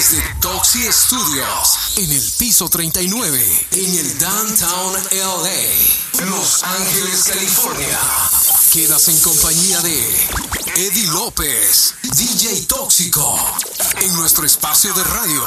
[0.00, 8.00] desde Toxi Studios, en el piso 39, en el Downtown LA, Los Ángeles, California.
[8.72, 10.28] Quedas en compañía de
[10.76, 13.38] Eddie López, DJ Tóxico,
[14.00, 15.44] en nuestro espacio de radio.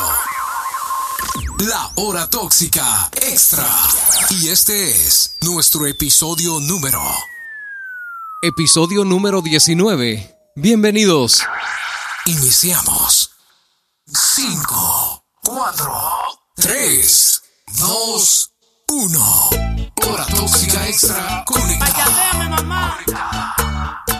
[1.66, 3.68] La hora tóxica extra.
[4.30, 7.02] Y este es nuestro episodio número.
[8.44, 10.52] Episodio número 19.
[10.56, 11.42] Bienvenidos.
[12.28, 13.33] Iniciamos.
[14.08, 17.42] 5, 4, 3,
[17.78, 18.50] 2,
[18.92, 19.50] 1.
[20.06, 22.32] Hora tóxica extra conectada.
[22.34, 22.98] Ay, mamá.
[23.06, 24.13] Conectada.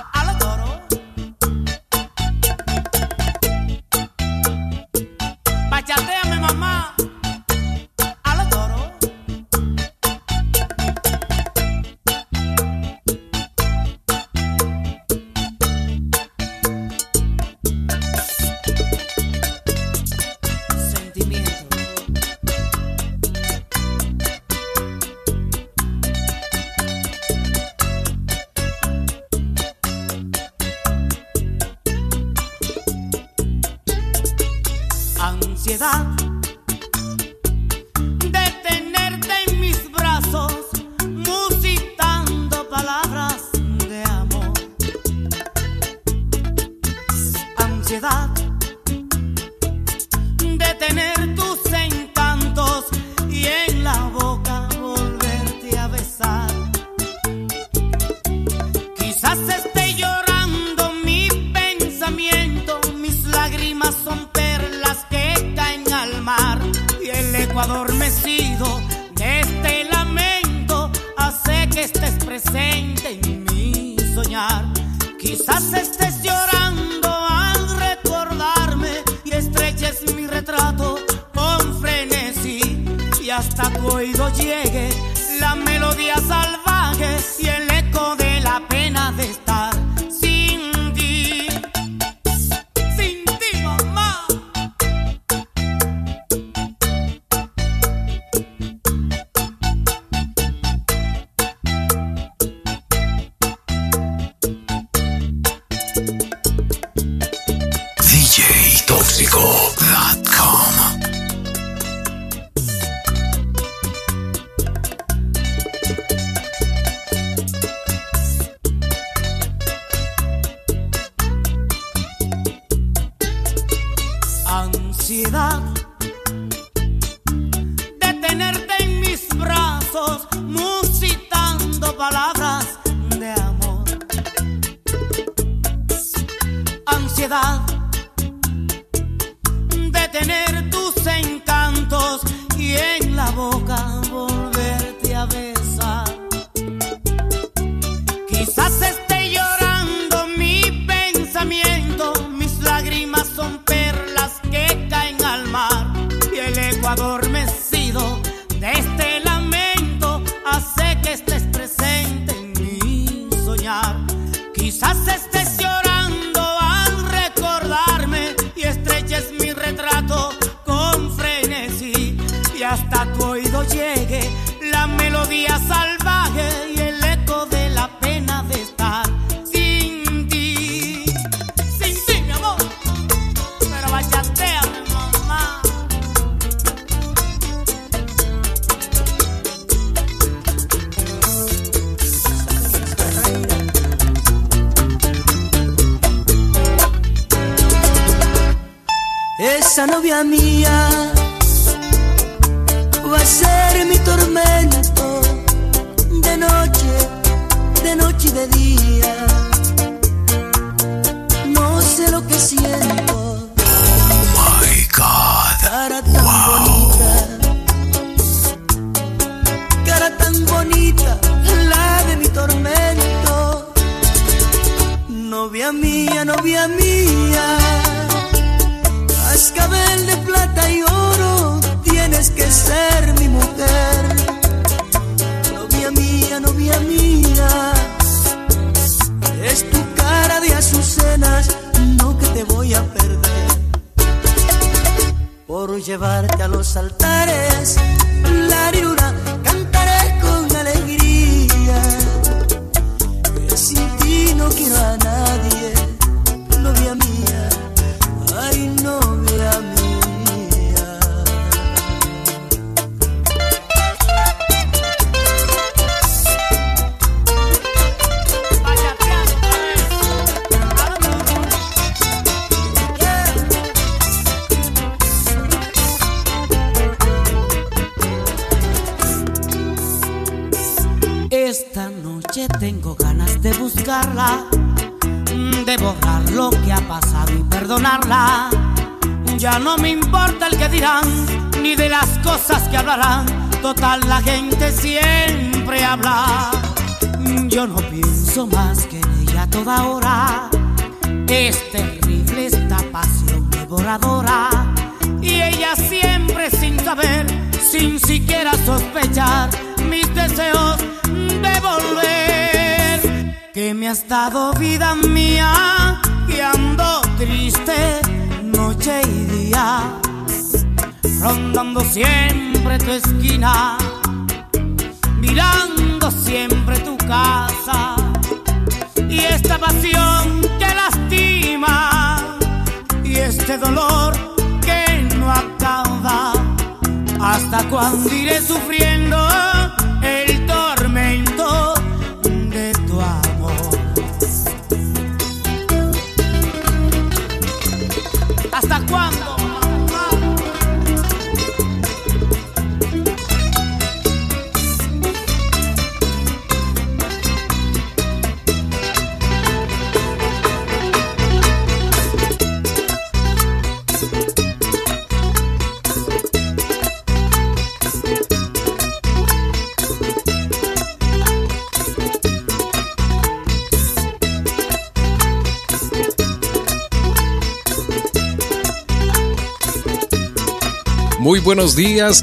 [200.22, 200.93] mía.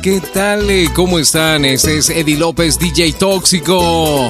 [0.03, 0.69] ¿Qué tal?
[0.69, 1.65] Eh, ¿Cómo están?
[1.65, 4.29] Este es Eddie López, DJ Tóxico.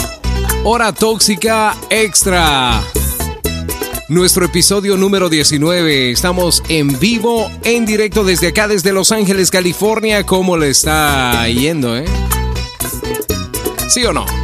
[0.62, 2.80] Hora Tóxica Extra.
[4.06, 6.12] Nuestro episodio número 19.
[6.12, 10.24] Estamos en vivo, en directo desde acá, desde Los Ángeles, California.
[10.24, 12.04] ¿Cómo le está yendo, eh?
[13.88, 14.39] ¿Sí o no?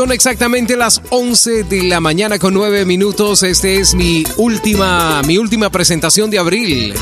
[0.00, 3.42] Son exactamente las 11 de la mañana con 9 minutos.
[3.42, 6.94] Este es mi última, mi última presentación de abril.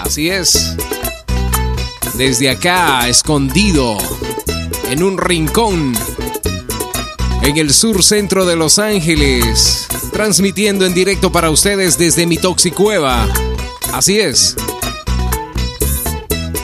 [0.00, 0.74] Así es.
[2.14, 3.98] Desde acá, escondido,
[4.90, 5.96] en un rincón,
[7.42, 13.28] en el sur centro de Los Ángeles, transmitiendo en directo para ustedes desde mi Toxicueva.
[13.92, 14.56] Así es.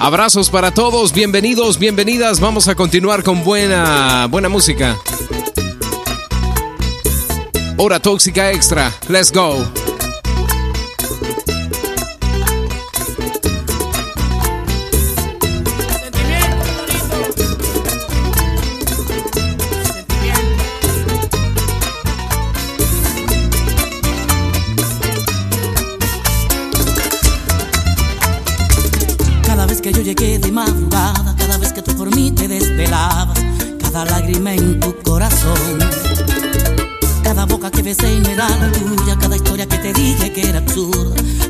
[0.00, 2.40] Abrazos para todos, bienvenidos, bienvenidas.
[2.40, 4.98] Vamos a continuar con buena, buena música.
[7.82, 8.94] Hora tóxica extra.
[9.08, 9.91] Let's go.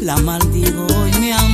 [0.00, 1.51] la maldigo y me amo.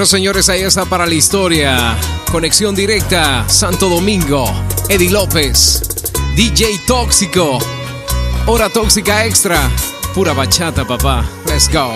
[0.00, 1.94] Bueno, señores, ahí está para la historia.
[2.32, 4.50] Conexión directa, Santo Domingo,
[4.88, 5.82] Eddie López,
[6.34, 7.58] DJ Tóxico,
[8.46, 9.60] Hora Tóxica Extra,
[10.14, 11.28] pura bachata, papá.
[11.44, 11.92] Let's go.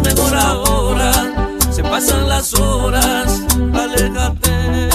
[0.00, 1.12] es mejor ahora.
[1.70, 3.42] Se pasan las horas,
[3.74, 4.88] aléjate.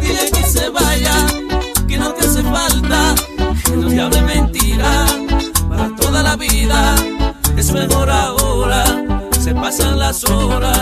[0.00, 1.26] Dile que se vaya,
[1.88, 3.14] que no te hace falta,
[3.64, 5.06] que no te hable mentira
[5.68, 6.94] para toda la vida.
[7.56, 8.84] Es mejor ahora,
[9.38, 10.79] se pasan las horas.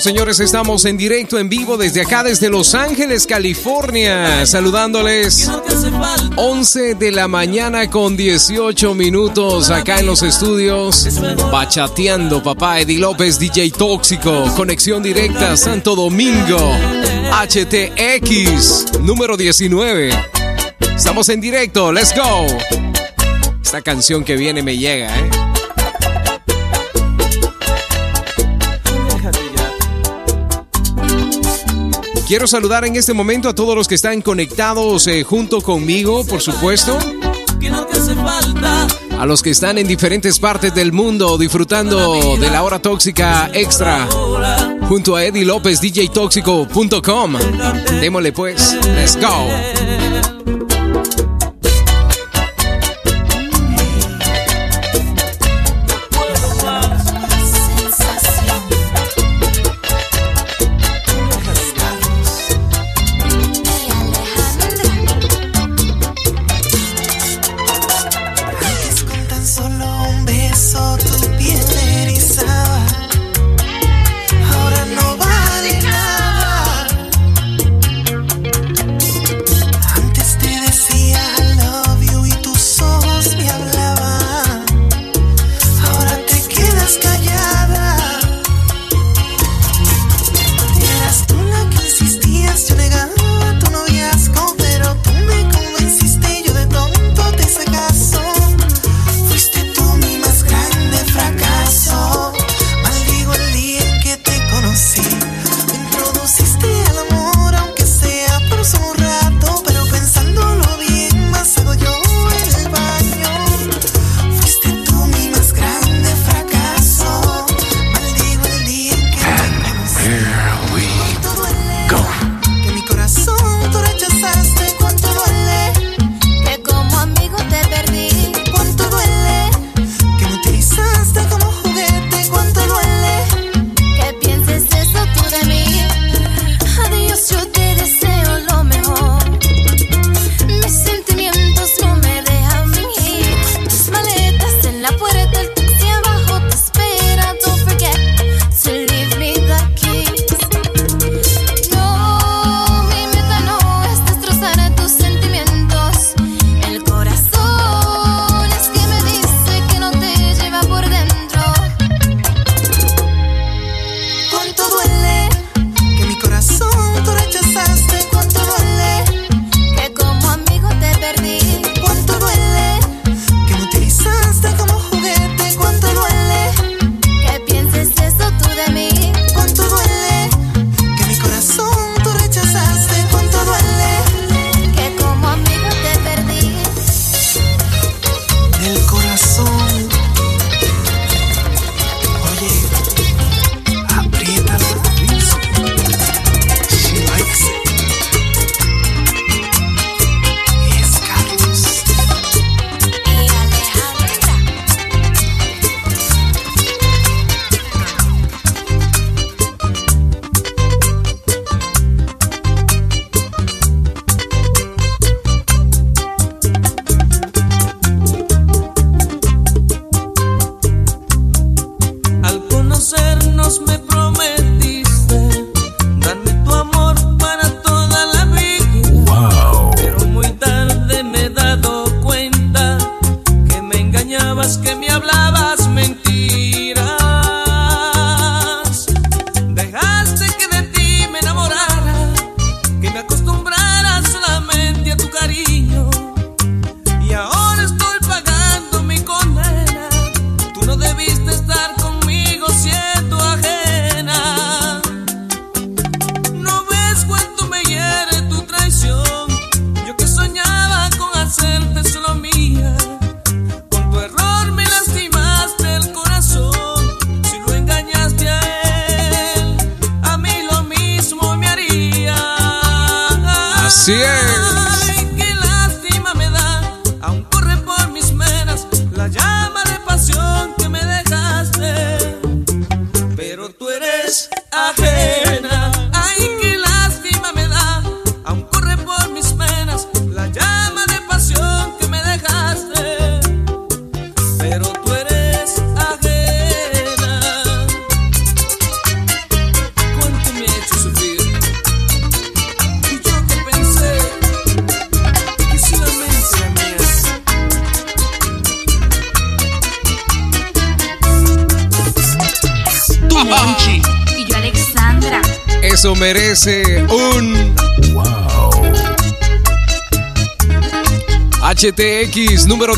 [0.00, 5.50] Señores, estamos en directo, en vivo, desde acá, desde Los Ángeles, California, saludándoles
[6.36, 11.06] 11 de la mañana con 18 minutos acá en los estudios,
[11.52, 16.58] bachateando, papá, Eddie López, DJ Tóxico, conexión directa, Santo Domingo,
[17.32, 20.10] HTX, número 19.
[20.96, 22.46] Estamos en directo, let's go.
[23.62, 25.39] Esta canción que viene me llega, ¿eh?
[32.30, 36.40] Quiero saludar en este momento a todos los que están conectados eh, junto conmigo, por
[36.40, 36.96] supuesto.
[39.18, 44.06] A los que están en diferentes partes del mundo disfrutando de la hora tóxica extra
[44.88, 47.34] junto a Eddie López, DJTóxico.com.
[48.00, 50.49] Démosle pues, let's go.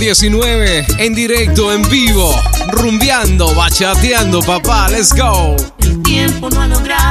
[0.03, 2.35] 19 en directo, en vivo,
[2.73, 5.55] rumbeando, bachateando, papá, let's go.
[5.79, 7.02] El tiempo no ha logrado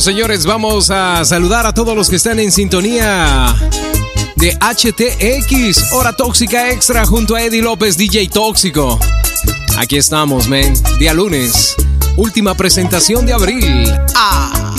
[0.00, 3.54] Señores, vamos a saludar a todos los que están en sintonía
[4.36, 8.98] de HTX, Hora Tóxica Extra, junto a Eddie López, DJ Tóxico.
[9.76, 10.72] Aquí estamos, men.
[10.98, 11.76] Día lunes,
[12.16, 13.92] última presentación de abril.
[14.16, 14.69] ¡Ah!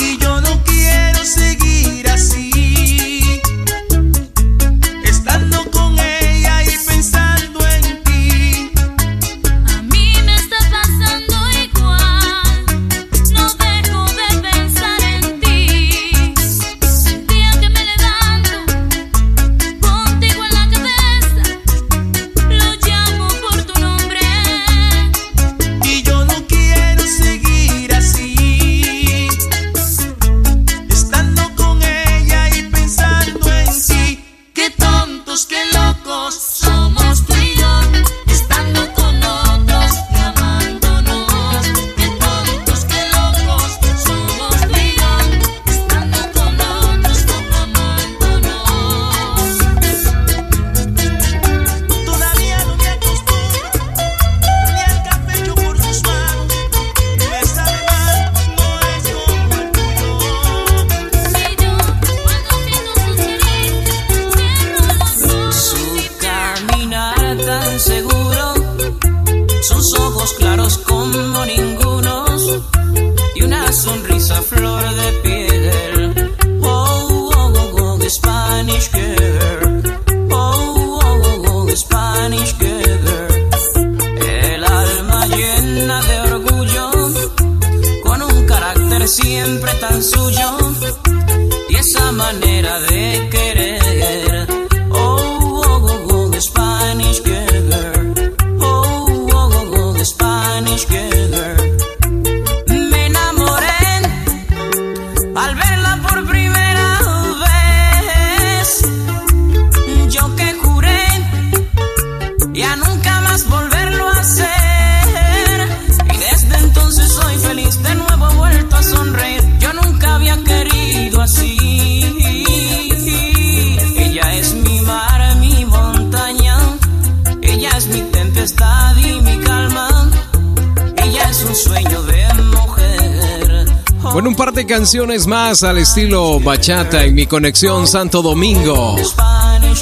[135.31, 138.97] más al estilo bachata en mi conexión Santo Domingo.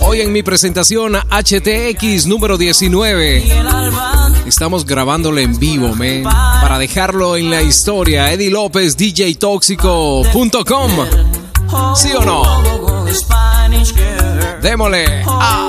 [0.01, 3.51] Hoy en mi presentación HTX número 19.
[4.45, 6.21] Estamos grabándolo en vivo, men.
[6.23, 10.91] Para dejarlo en la historia, Eddie López, DJTóxico.com.
[11.95, 12.43] ¿Sí o no?
[14.62, 15.23] Démole.
[15.25, 15.68] Ah.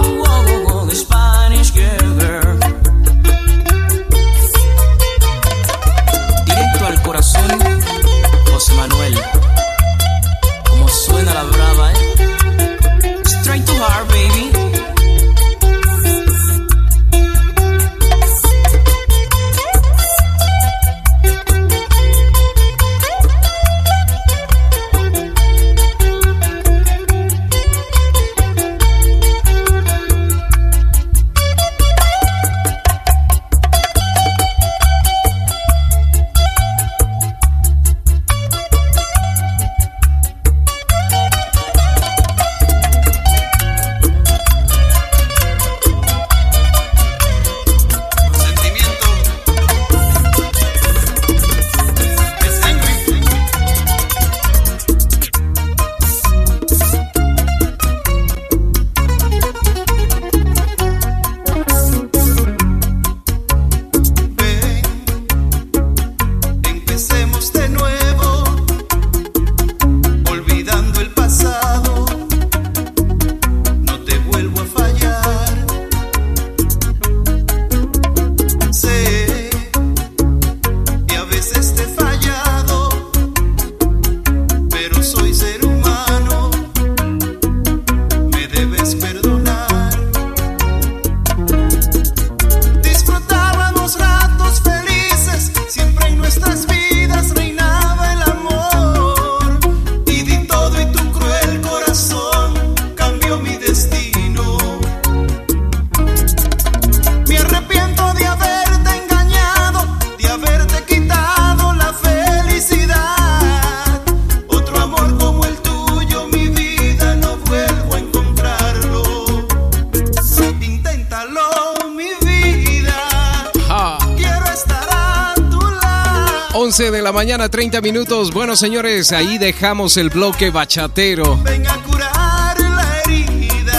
[127.51, 128.33] 30 minutos.
[128.33, 131.43] Bueno, señores, ahí dejamos el bloque bachatero.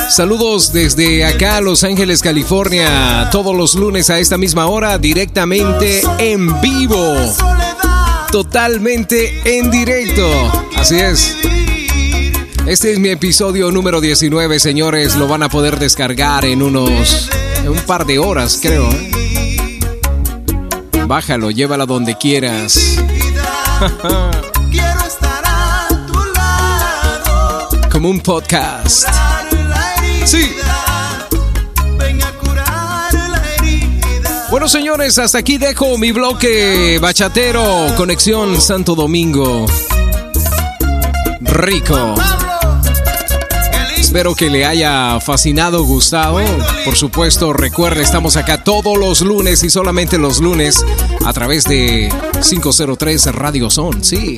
[0.09, 3.29] Saludos desde acá, Los Ángeles, California.
[3.31, 7.15] Todos los lunes a esta misma hora, directamente en vivo.
[8.31, 10.29] Totalmente en directo.
[10.75, 11.37] Así es.
[12.65, 15.15] Este es mi episodio número 19, señores.
[15.15, 17.29] Lo van a poder descargar en unos.
[17.63, 18.89] en un par de horas, creo.
[18.91, 19.11] ¿eh?
[21.07, 23.00] Bájalo, llévala donde quieras.
[23.81, 27.69] Quiero estar a tu lado.
[27.91, 29.09] Como un podcast.
[30.23, 30.53] Sí.
[34.51, 37.87] Bueno, señores, hasta aquí dejo mi bloque bachatero.
[37.97, 39.65] Conexión Santo Domingo.
[41.39, 42.13] Rico.
[43.97, 46.39] Espero que le haya fascinado, gustado.
[46.85, 50.85] Por supuesto, recuerde, estamos acá todos los lunes y solamente los lunes
[51.25, 54.03] a través de 503 Radio Son.
[54.03, 54.37] Sí.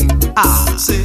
[0.78, 1.03] Sé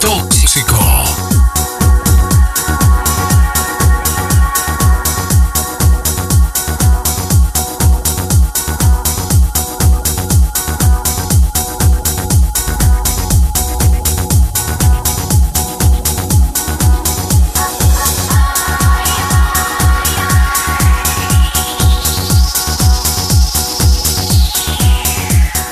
[0.00, 0.87] Tóxico.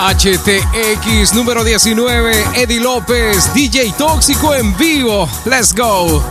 [0.07, 5.29] HTX número 19, Eddie López, DJ Tóxico en vivo.
[5.45, 6.23] Let's go.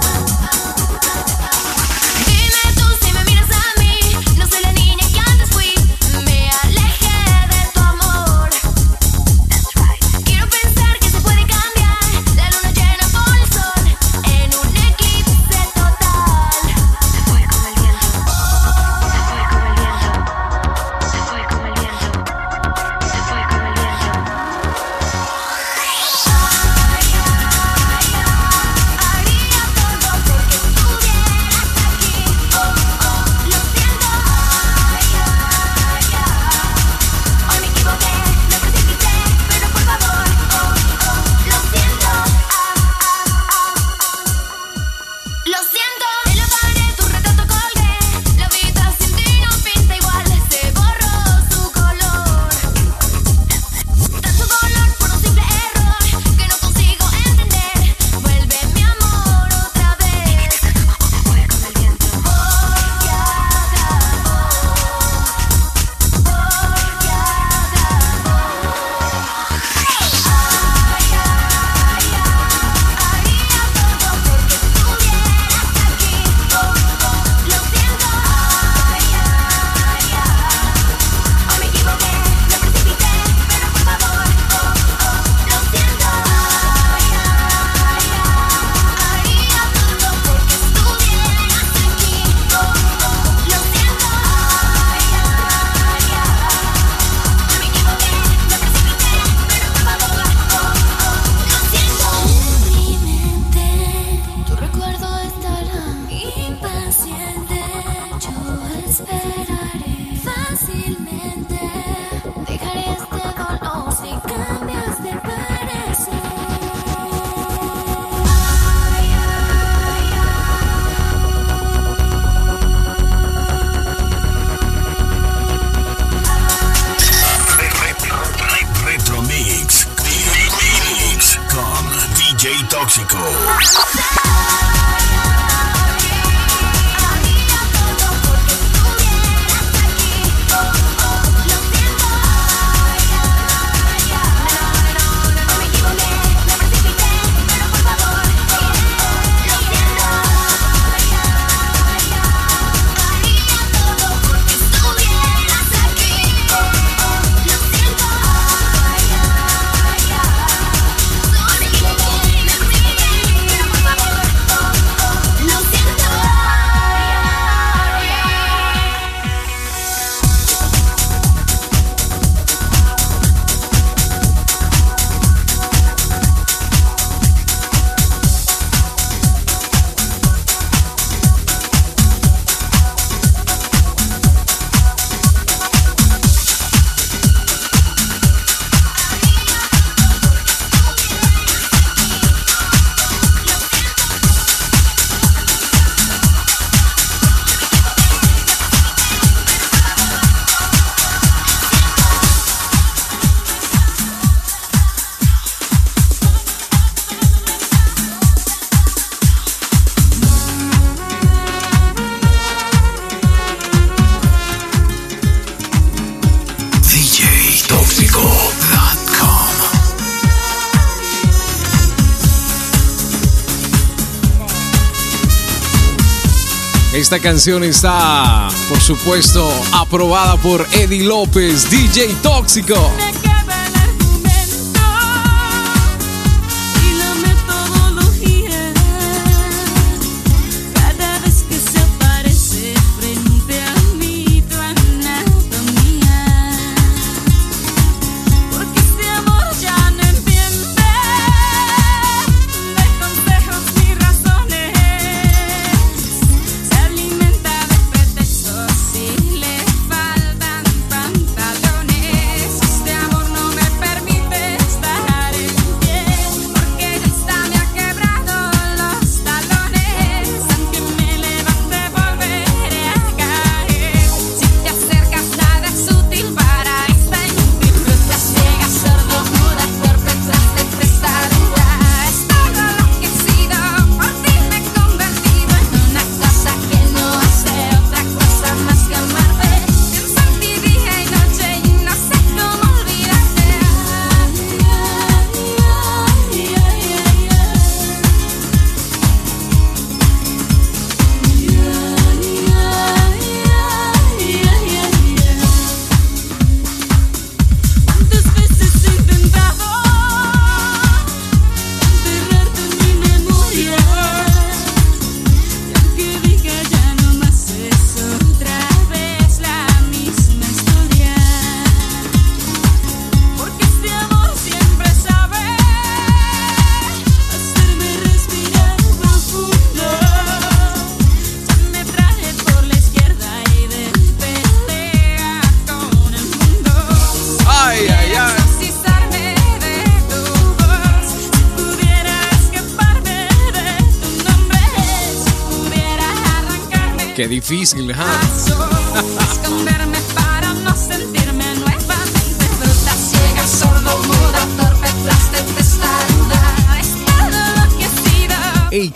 [227.15, 232.75] Esta canción está, por supuesto, aprobada por Eddie López, DJ Tóxico.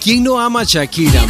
[0.01, 1.23] ¿quién no ama a Shakira.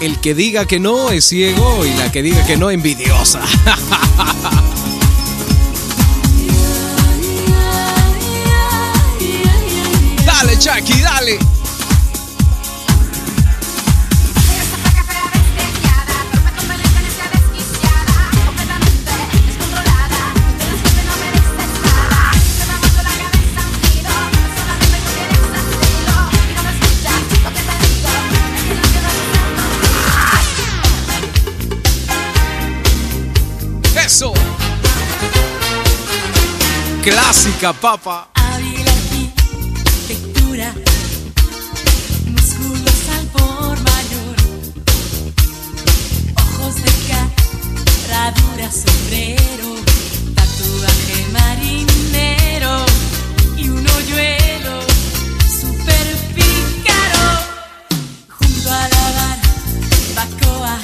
[0.00, 3.42] El que diga que no es ciego y la que diga que no envidiosa.
[37.10, 38.28] clásica, papa.
[38.34, 40.74] Abrir arquitectura,
[42.26, 44.36] músculos al por mayor,
[46.36, 49.76] ojos de carradura, sombrero,
[50.34, 52.84] tatuaje marinero
[53.56, 54.80] y un hoyuelo
[55.60, 57.26] super pícaro.
[58.38, 59.38] Junto a la bar,
[60.14, 60.78] bacoa,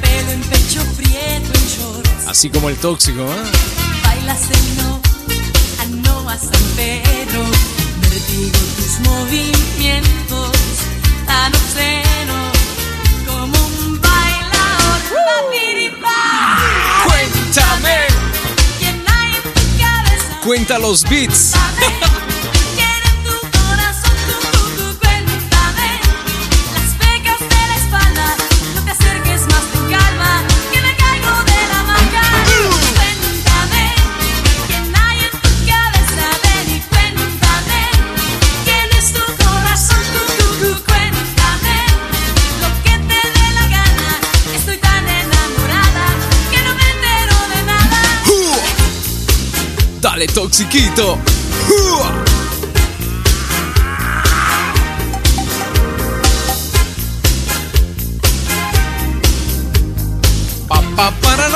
[0.00, 2.26] pelo en pecho prieto en shorts.
[2.28, 3.79] Así como el tóxico, ¿eh?
[4.30, 5.00] alla se no,
[5.80, 7.44] a no a San Pedro,
[8.00, 10.52] vertigo tus movimientos
[11.26, 12.52] tan obscenos
[13.26, 15.00] como un bailador.
[15.12, 15.50] Uh,
[17.06, 17.96] cuéntame.
[18.78, 20.40] ¿Quién hay en tu cabeza?
[20.44, 21.54] Cuenta los beats.
[50.20, 51.18] Dale, toxiquito.
[60.66, 61.50] Para.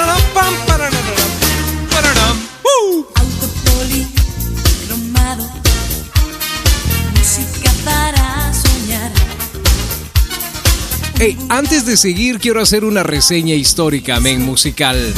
[11.18, 15.12] Hey, antes de seguir, quiero hacer una reseña histórica, men musical.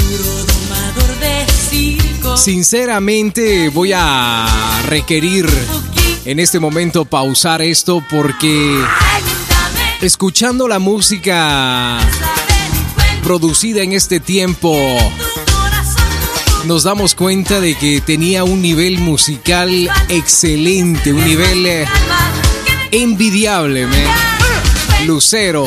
[2.36, 5.48] Sinceramente voy a requerir
[6.24, 8.78] en este momento pausar esto porque
[10.02, 11.98] escuchando la música
[13.24, 14.76] producida en este tiempo
[16.66, 21.86] nos damos cuenta de que tenía un nivel musical excelente, un nivel eh,
[22.90, 23.86] envidiable.
[25.06, 25.66] Lucero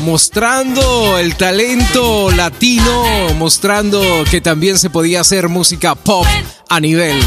[0.00, 6.26] mostrando el talento latino, mostrando que también se podía hacer música pop
[6.68, 7.18] a nivel.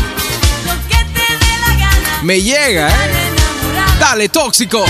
[2.23, 3.09] Me llega, ¿eh?
[3.99, 4.83] Dale, tóxico.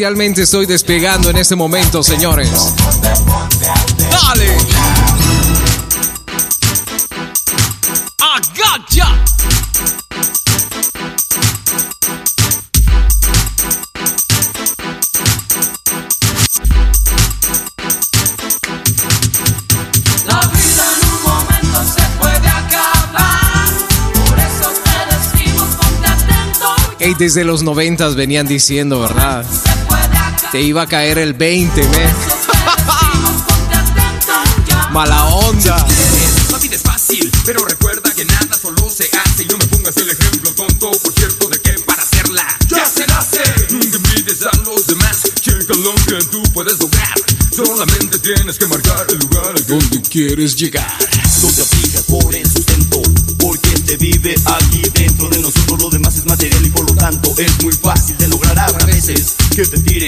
[0.00, 2.48] Oficialmente estoy despegando en este momento, señores.
[4.10, 4.56] ¡Dale!
[8.18, 9.08] ¡Agacha!
[20.24, 23.68] La vida en un momento se puede acabar.
[24.14, 26.68] Por eso te decimos ponte atento.
[27.00, 29.44] Ey, desde los noventas venían diciendo, ¿verdad?
[30.52, 31.88] Te iba a caer el 20, me.
[31.88, 34.32] Te decimos ponte atento.
[34.66, 35.76] Ya Mala onda.
[36.50, 39.44] La vida es fácil, pero recuerda que nada solo se hace.
[39.44, 43.06] Y no me pongas el ejemplo tonto, por cierto, de que para hacerla ya se
[43.06, 43.42] nace.
[43.70, 47.14] Nunca envidies a los demás, checa lo que tú puedes lograr.
[47.54, 50.98] Solamente tienes que marcar el lugar al que ¿Dónde quieres llegar?
[51.42, 53.02] No te aflijas por el sustento,
[53.38, 55.80] porque este vive aquí dentro de nosotros.
[55.80, 58.58] Lo demás es material y por lo tanto es muy fácil de lograr.
[58.58, 59.99] Habrá veces que te tiren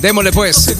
[0.00, 0.76] Démosle pues.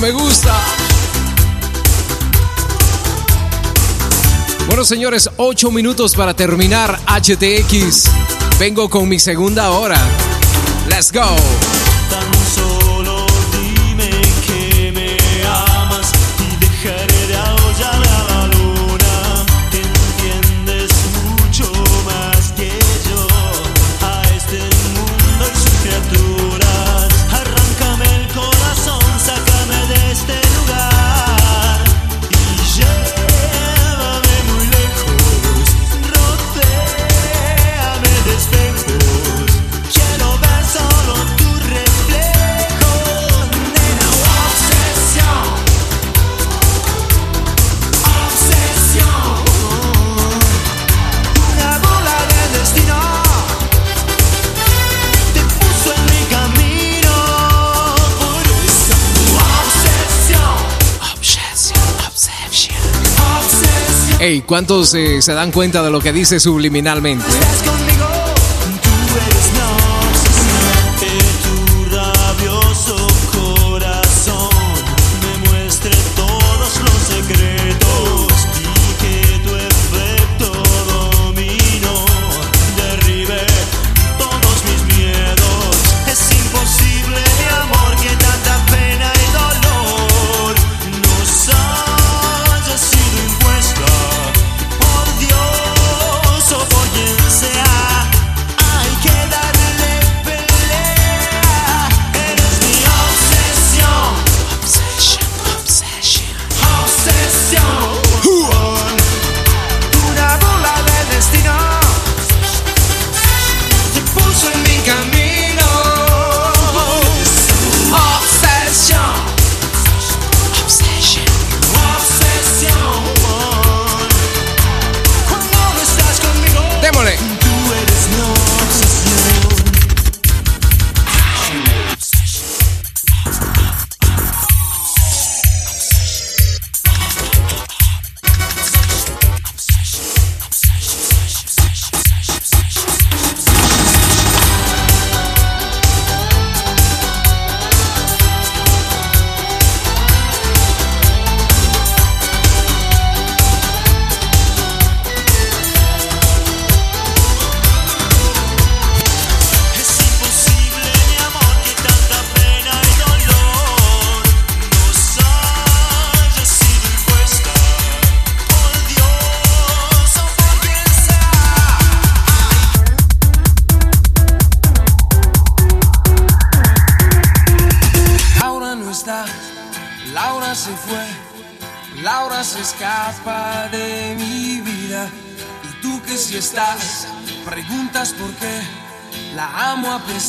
[0.00, 0.54] Me gusta.
[4.66, 8.10] Bueno, señores, 8 minutos para terminar HTX.
[8.58, 9.98] Vengo con mi segunda hora.
[10.88, 11.89] Let's go.
[64.38, 67.24] ¿Cuántos eh, se dan cuenta de lo que dice subliminalmente?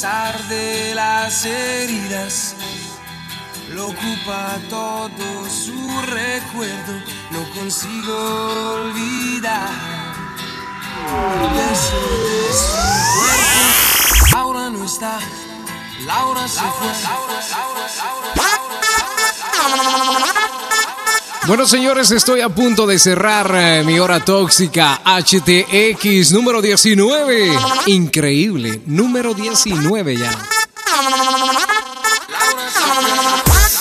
[0.01, 2.55] Pesar de las heridas.
[3.69, 5.77] Lo ocupa todo su
[6.07, 6.93] recuerdo,
[7.29, 9.69] no consigo olvidar.
[11.53, 12.71] Beso de su
[13.19, 14.35] cuerpo.
[14.35, 15.19] Laura no está,
[16.07, 16.91] Laura se fue.
[21.47, 27.51] Bueno, señores, estoy a punto de cerrar eh, mi hora tóxica HTX número 19.
[27.87, 30.31] Increíble, número 19 ya.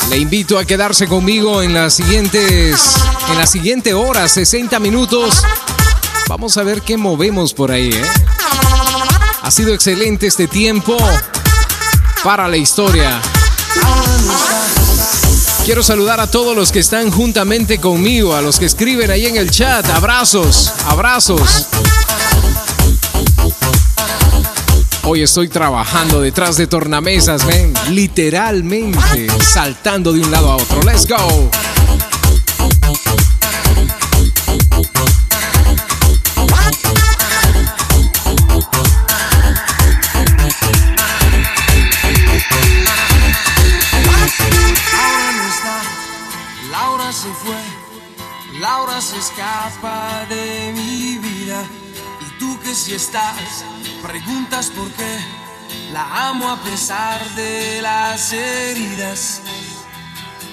[0.08, 2.96] Le invito a quedarse conmigo en las siguientes
[3.30, 5.42] en la siguiente hora, 60 minutos.
[6.28, 8.04] Vamos a ver qué movemos por ahí, ¿eh?
[9.42, 10.96] Ha sido excelente este tiempo
[12.24, 13.20] para la historia.
[15.64, 19.36] Quiero saludar a todos los que están juntamente conmigo, a los que escriben ahí en
[19.36, 19.88] el chat.
[19.90, 21.66] Abrazos, abrazos.
[25.04, 30.82] Hoy estoy trabajando detrás de tornamesas, ven, literalmente saltando de un lado a otro.
[30.82, 31.50] Let's go.
[49.20, 51.62] Escapa de mi vida.
[52.20, 53.64] Y tú que si estás,
[54.02, 55.18] preguntas por qué.
[55.92, 59.42] La amo a pesar de las heridas.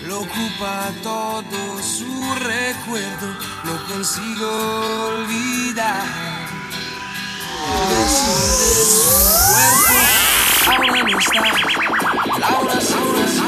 [0.03, 3.28] Lo ocupa todo su recuerdo,
[3.63, 4.49] no consigo
[5.07, 6.05] olvidar.
[8.18, 8.36] Su
[9.51, 9.95] cuerpo,
[10.68, 11.41] Laura no está,
[12.39, 13.47] Laura se fue.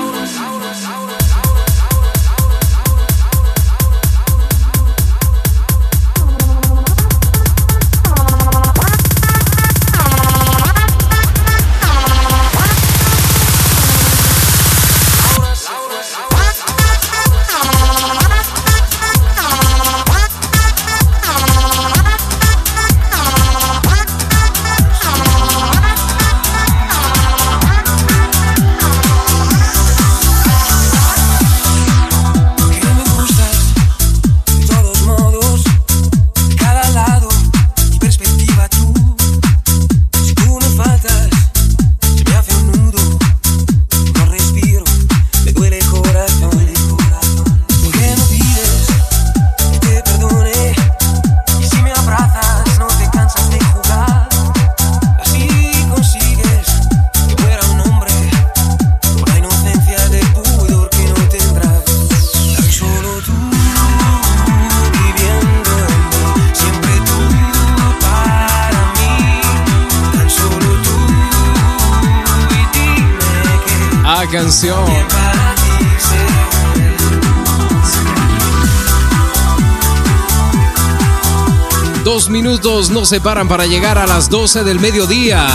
[82.11, 85.47] Dos minutos nos separan para llegar a las 12 del mediodía.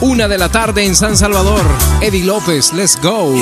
[0.00, 1.64] Una de la tarde en San Salvador.
[2.00, 3.32] Eddie López, let's go.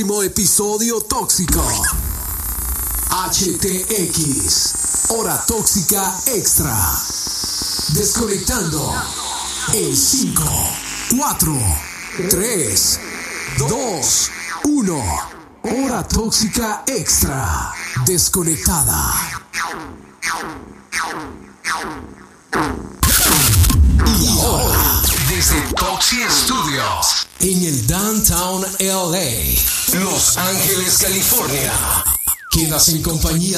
[0.00, 1.60] próximo episodio tóxico.
[3.10, 4.74] HTX,
[5.10, 6.74] hora tóxica extra.
[7.90, 8.94] Desconectando
[9.74, 10.42] en 5,
[11.18, 11.58] 4,
[12.30, 13.00] 3,
[13.58, 14.30] 2,
[14.64, 15.04] 1.
[15.64, 17.74] Hora tóxica extra.
[18.06, 19.29] Desconectada.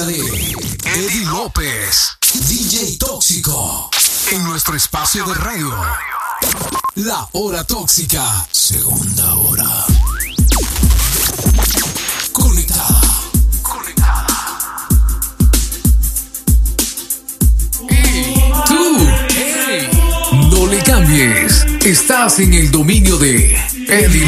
[0.05, 0.19] de
[0.85, 2.09] Eddie López,
[2.49, 3.89] DJ Tóxico,
[4.31, 5.71] en nuestro espacio de radio.
[6.95, 9.85] La Hora Tóxica, segunda hora.
[12.33, 13.01] Conectada.
[13.61, 14.87] Conectada.
[17.87, 18.97] Hey, tú,
[19.35, 19.89] hey.
[20.49, 21.65] No le cambies.
[21.85, 23.55] Estás en el dominio de
[23.87, 24.22] Eddie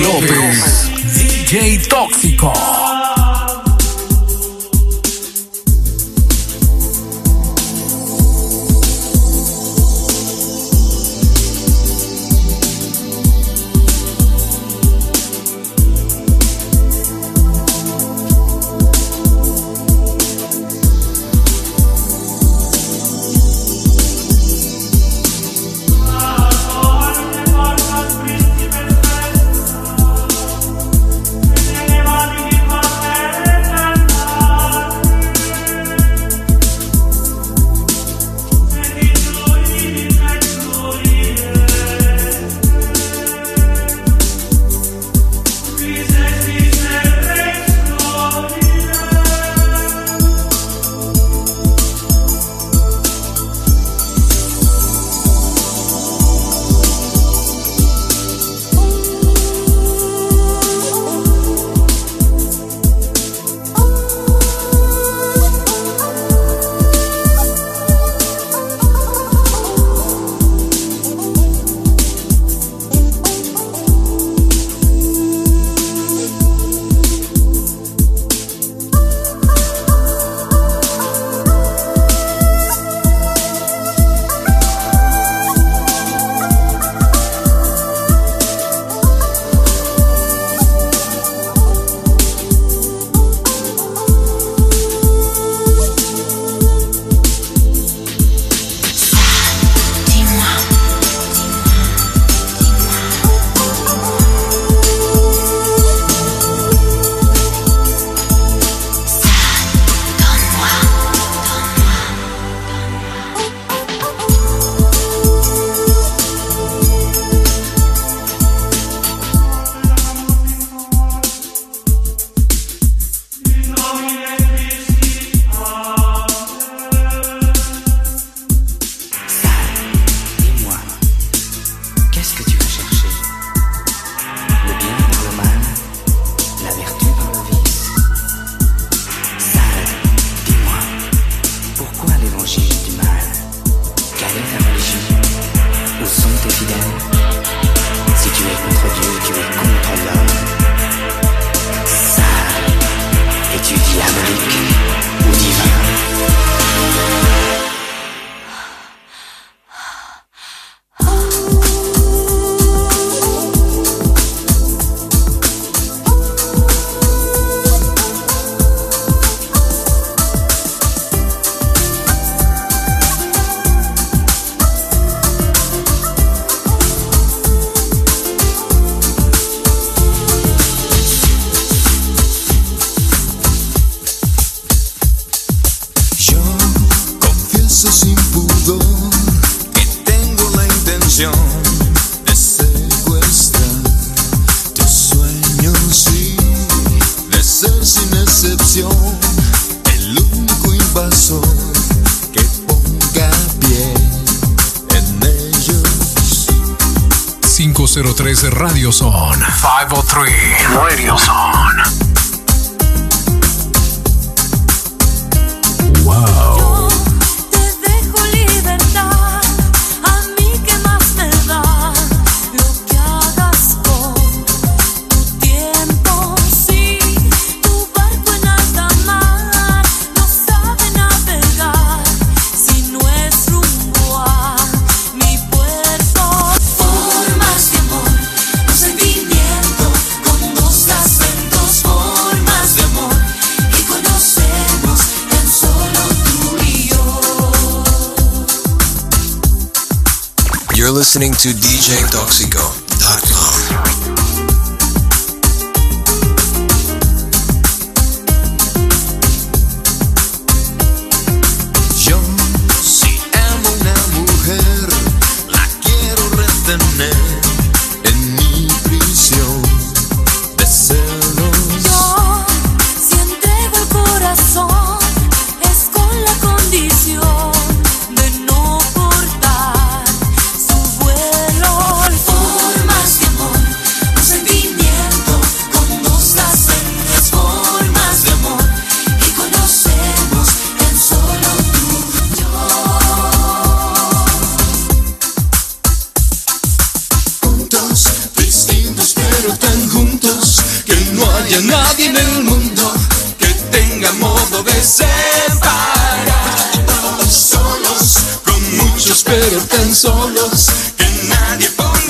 [250.85, 252.74] You're listening to DJ Toxico.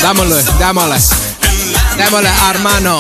[0.06, 0.98] Dámosle, dámosle.
[1.98, 3.00] Démosle, hermano.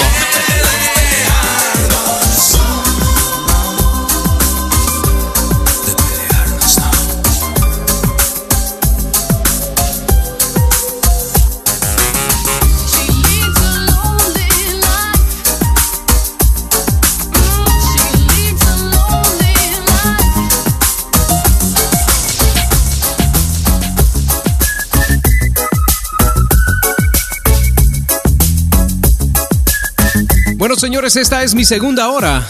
[30.96, 32.46] señores, esta es mi segunda hora.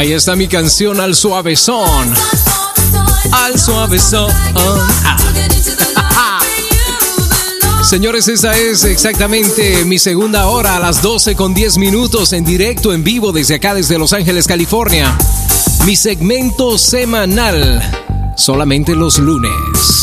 [0.00, 2.14] Ahí está mi canción al suavezón.
[3.32, 4.32] Al suavezón.
[5.94, 6.40] Ah.
[7.82, 12.94] Señores, esa es exactamente mi segunda hora a las 12 con 10 minutos en directo,
[12.94, 15.14] en vivo desde acá, desde Los Ángeles, California.
[15.84, 17.82] Mi segmento semanal,
[18.36, 19.99] solamente los lunes.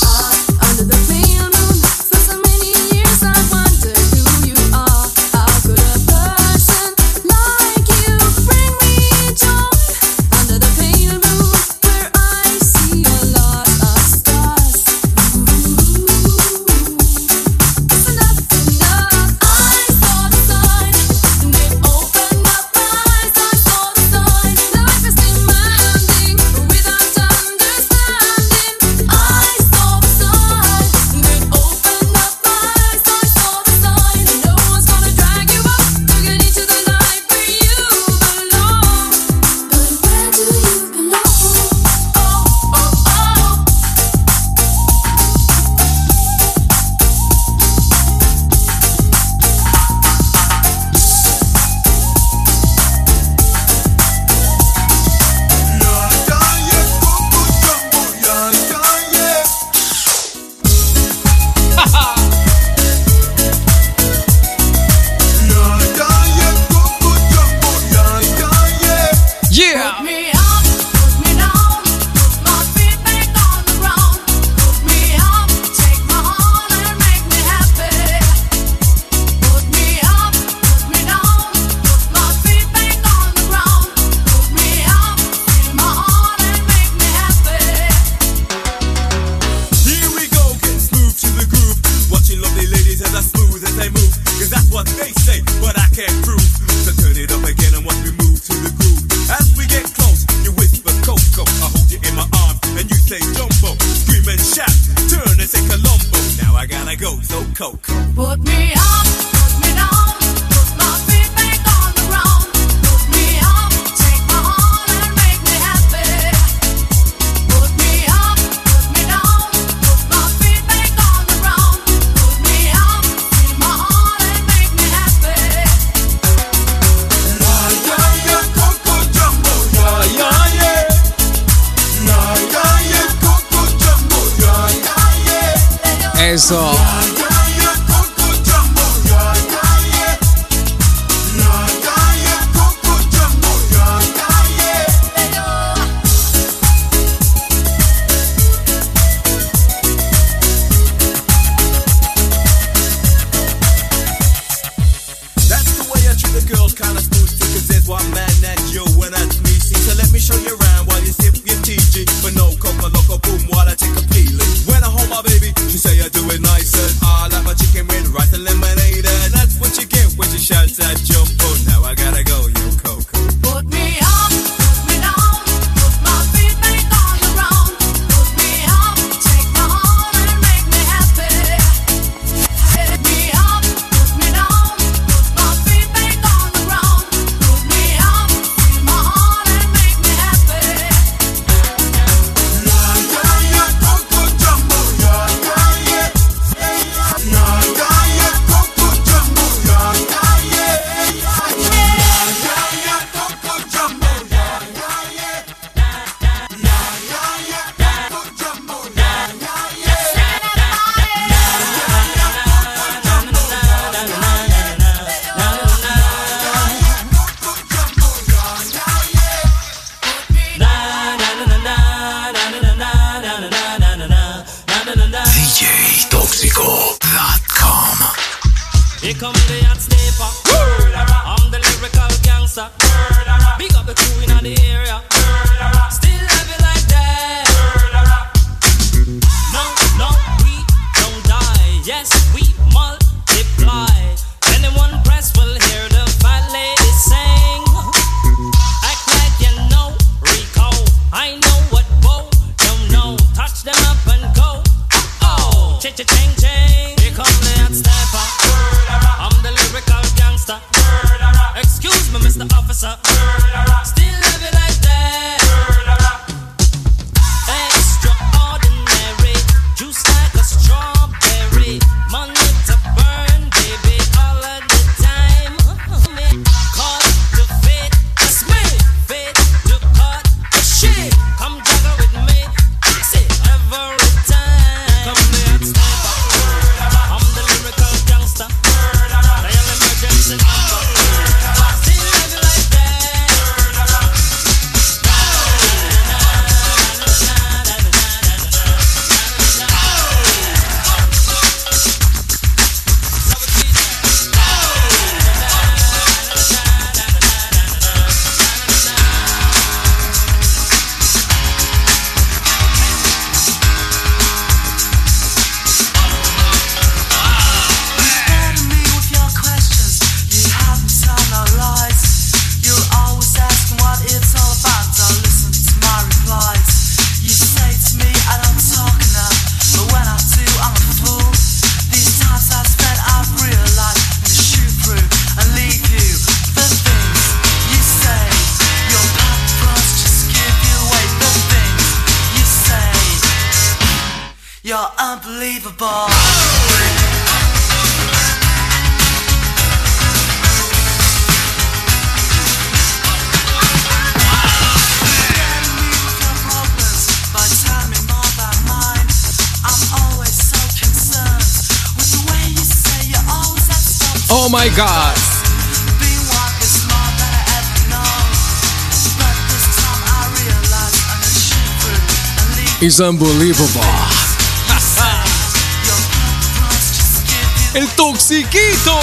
[372.88, 373.82] is unbelievable.
[377.74, 379.00] El toxiquito.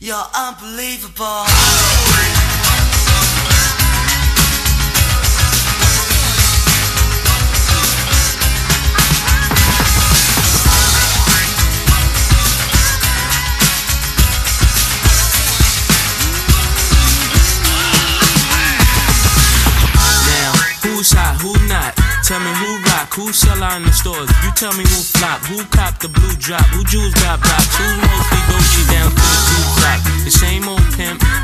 [0.00, 1.89] You're unbelievable.
[23.70, 24.30] find the stores.
[24.42, 27.96] You tell me who flop, who cop the blue drop, who jewels got blocks, who's
[28.02, 30.00] mostly dozy down to the blue drop.
[30.26, 30.79] The same old
[31.18, 31.40] pimp.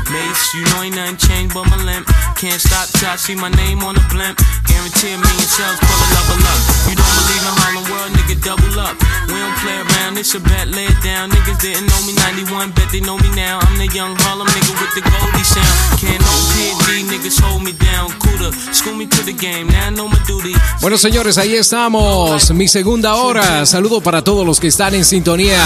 [0.53, 2.07] You know ain't nothing changed but my limp.
[2.37, 4.39] Can't stop till I see my name on the blimp.
[4.63, 6.61] Guarantee a million shells for the level up.
[6.87, 8.95] You don't believe in Harlem World, nigga, double up.
[9.27, 11.31] We don't play around, it's a bet, lay it down.
[11.31, 12.13] Niggas didn't know me
[12.47, 13.59] 91, bet they know me now.
[13.61, 15.75] I'm the young Harlem nigga with the Goldie sound.
[15.99, 18.11] Can't no PD, niggas hold me down.
[18.23, 20.55] Cooler, school me to the game, now I know my duty.
[20.81, 22.51] Bueno, señores, ahí estamos.
[22.51, 23.65] Mi segunda hora.
[23.65, 25.59] Saludo para todos los que están en sintonía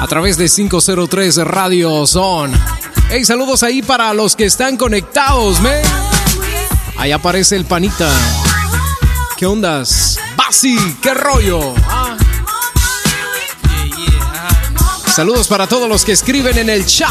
[0.00, 2.56] a través de 503 Radio Zone.
[3.10, 5.74] Hey, saludos ahí para los que están conectados, man.
[6.96, 8.10] Ahí aparece el panita.
[9.36, 10.18] ¿Qué ondas?
[10.36, 11.74] Basi, qué rollo.
[11.88, 12.16] Ah.
[15.14, 17.10] Saludos para todos los que escriben en el chat.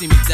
[0.00, 0.28] I me me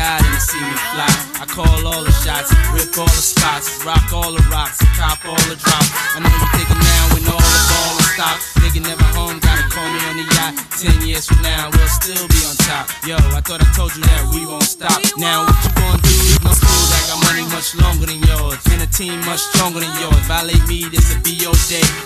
[1.55, 5.55] call all the shots, rip all the spots, rock all the rocks, cop all the
[5.55, 5.91] drops.
[6.17, 8.43] I know you think it now when all the ball is stopped.
[8.59, 10.64] Nigga never home, gotta call me on the yacht.
[10.75, 12.91] Ten years from now, we'll still be on top.
[13.07, 14.99] Yo, I thought I told you that we won't stop.
[15.17, 16.19] Now what you gonna do?
[16.43, 18.59] No fool, I got money much longer than yours.
[18.75, 20.19] And a team much stronger than yours.
[20.27, 21.55] Violate me, this a BO.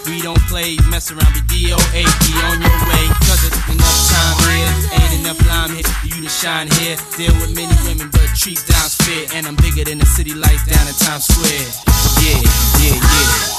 [0.04, 2.02] We don't play, mess around, be DOA.
[2.04, 4.72] Be on your way, cause it's enough time here.
[5.00, 7.00] Ain't enough lime here for you to shine here.
[7.16, 9.32] Deal with many women, but treat down's fair.
[9.32, 11.72] And I'm bigger than the city lights down in Times Square.
[12.20, 12.36] Yeah,
[12.84, 13.58] yeah, yeah.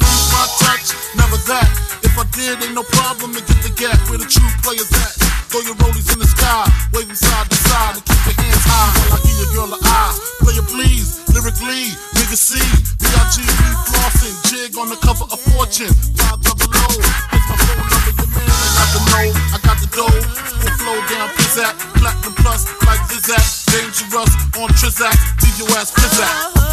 [0.31, 1.67] my touch, never that.
[2.03, 5.15] If I did, ain't no problem to get the gap where the true players at.
[5.51, 6.63] Throw your rollies in the sky,
[6.95, 9.83] waving side to side, and keep your hands high while I give your girl an
[9.83, 10.15] eye.
[10.39, 12.55] Player please, lyrically, nigga C,
[12.99, 13.43] B.I.G.
[13.91, 16.87] flossing, jig on the cover of Fortune, five double O.
[17.35, 20.23] Here's my phone number, your man, I got the know, I got the dough.
[20.63, 26.31] Full flow down, pizzat, platinum plus, like Zizak, dangerous on Trizak, leave your ass pizzat.
[26.31, 26.71] Uh-huh.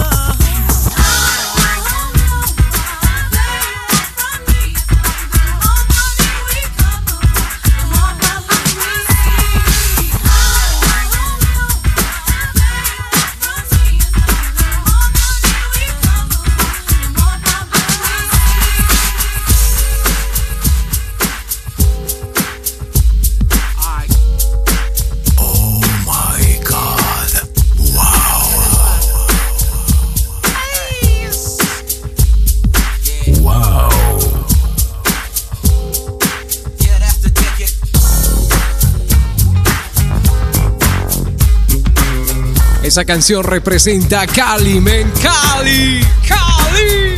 [42.89, 45.13] Esa canción representa Cali, men.
[45.21, 47.17] Cali, Cali.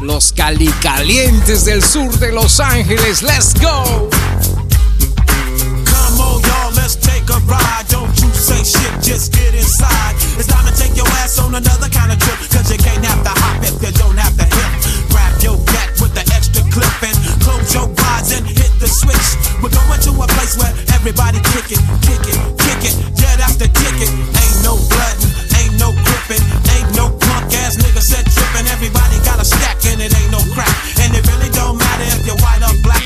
[0.00, 3.22] Los Cali calientes del sur de Los Ángeles.
[3.22, 4.10] Let's go.
[5.84, 7.86] Come on, y'all, let's take a ride.
[7.90, 10.16] Don't you say shit, just get inside.
[10.36, 12.36] It's time to take your ass on another kind of trip.
[12.50, 15.08] Cause you can't have to hop if you don't have to hip.
[15.08, 19.28] Grab your gat with the extra clip and close your eyes and hit the switch.
[19.64, 22.94] We're going to a place where everybody kick it, kick it, kick it.
[23.16, 24.12] Yeah, that's the ticket.
[24.12, 28.68] Ain't no bloodin', ain't no gripping, ain't no punk ass nigga said trippin'.
[28.68, 30.68] Everybody got a stack and it ain't no crack.
[31.00, 33.00] And it really don't matter if you're white or black.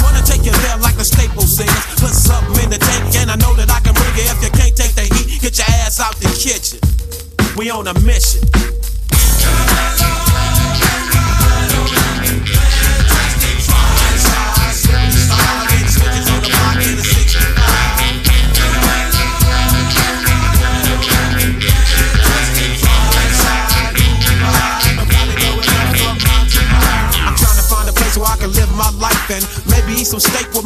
[0.00, 1.84] Wanna take you there like the Staples singers.
[2.00, 4.32] Put something in the tank and I know that I can bring it.
[4.32, 6.80] If you can't take the heat, get your ass out the kitchen.
[7.52, 8.40] We on a mission.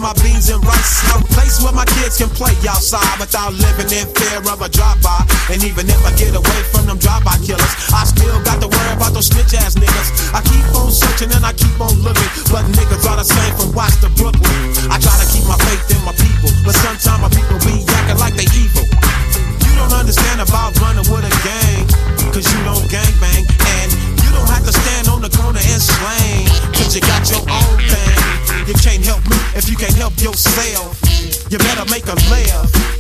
[0.03, 1.07] My beans and rice.
[1.15, 5.23] A place where my kids can play outside without living in fear of a drive-by.
[5.55, 8.93] And even if I get away from them drive-by killers, I still got to worry
[8.99, 10.35] about those snitch ass niggas.
[10.35, 13.71] I keep on searching and I keep on looking, but niggas are the same from
[13.79, 14.51] Watts to Brooklyn.
[14.91, 18.19] I try to keep my faith in my people, but sometimes my people be acting
[18.19, 18.85] like they evil.
[19.63, 21.87] You don't understand about running with a gang,
[22.35, 23.47] cause you don't gang bang.
[23.79, 23.89] And
[24.19, 27.92] you don't have to stand on the corner and slang, cause you got your own.
[28.67, 31.01] You can't help me if you can't help yourself.
[31.51, 32.93] You better make a laugh.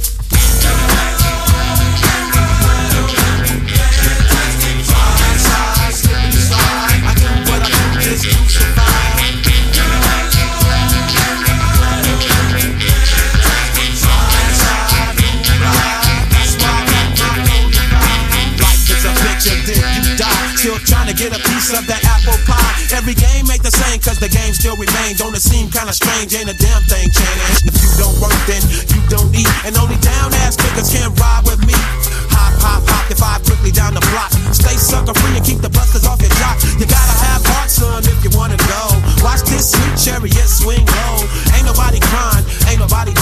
[21.14, 22.01] Get a piece of that.
[22.92, 25.16] Every game ain't the same, cause the game still remains.
[25.16, 26.36] Don't it seem kinda strange?
[26.36, 27.64] Ain't a damn thing changed.
[27.64, 28.60] If you don't work, then
[28.92, 29.48] you don't eat.
[29.64, 31.72] And only down ass niggas can ride with me.
[32.36, 34.28] Hop, hop, hop, if I quickly down the block.
[34.52, 36.60] Stay sucker free and keep the busters off your jock.
[36.76, 38.82] You gotta have heart, son, if you wanna go.
[39.24, 41.24] Watch this sweet chariot swing low.
[41.56, 43.16] Ain't nobody crying, ain't nobody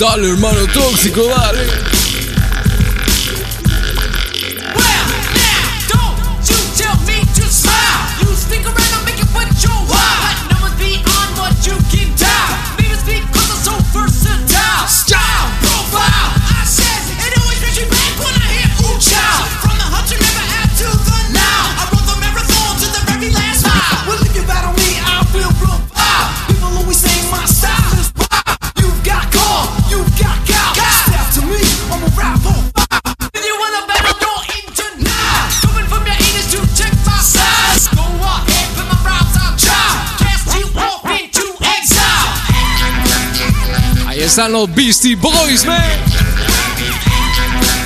[0.00, 1.89] Dale, hermano tóxico, dale.
[44.30, 45.82] Están los Beastie Boys, man.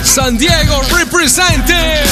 [0.04, 2.04] San Diego representing.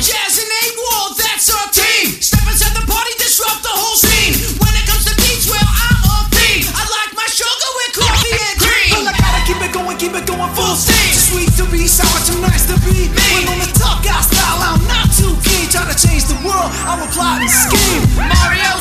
[0.00, 2.16] Jazz and A-Wall, that's our team.
[2.16, 4.56] Step inside the party, disrupt the whole scene.
[4.56, 6.72] When it comes to beats, well, I'm a fiend.
[6.72, 9.04] I like my sugar with coffee and cream.
[9.04, 10.96] Well, I gotta keep it going, keep it going full steam.
[10.96, 13.28] Too sweet to be sour, too nice to be me.
[13.36, 15.68] When on the tough guy style, I'm not too keen.
[15.68, 18.00] Try to change the world, I'm a plotting scheme.
[18.16, 18.80] Mario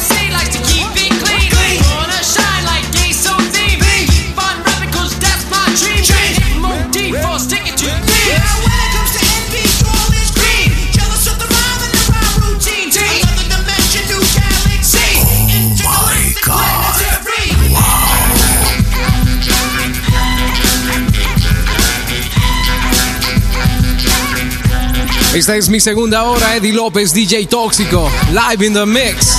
[25.34, 29.38] Esta es mi segunda hora, Eddie López, DJ Tóxico, live in the mix.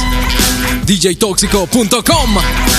[0.87, 2.72] DJTóxico.com.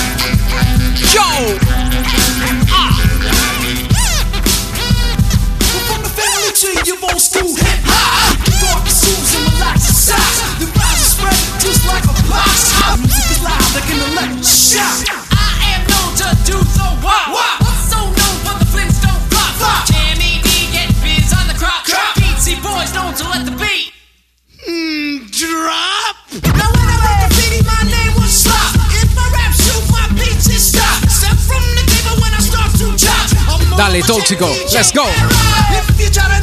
[34.04, 36.33] I'm Dale, Tóxico, let's go.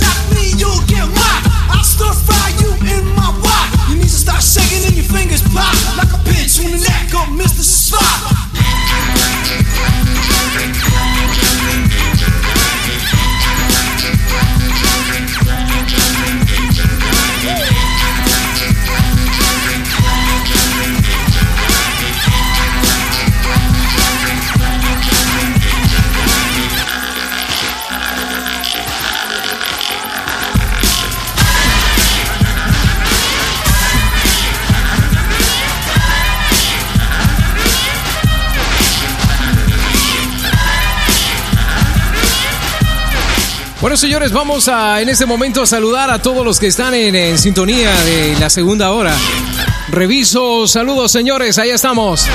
[43.91, 47.13] Bueno, señores, vamos a en este momento a saludar a todos los que están en,
[47.13, 49.13] en sintonía de la segunda hora.
[49.89, 52.25] Reviso, saludos, señores, ahí estamos.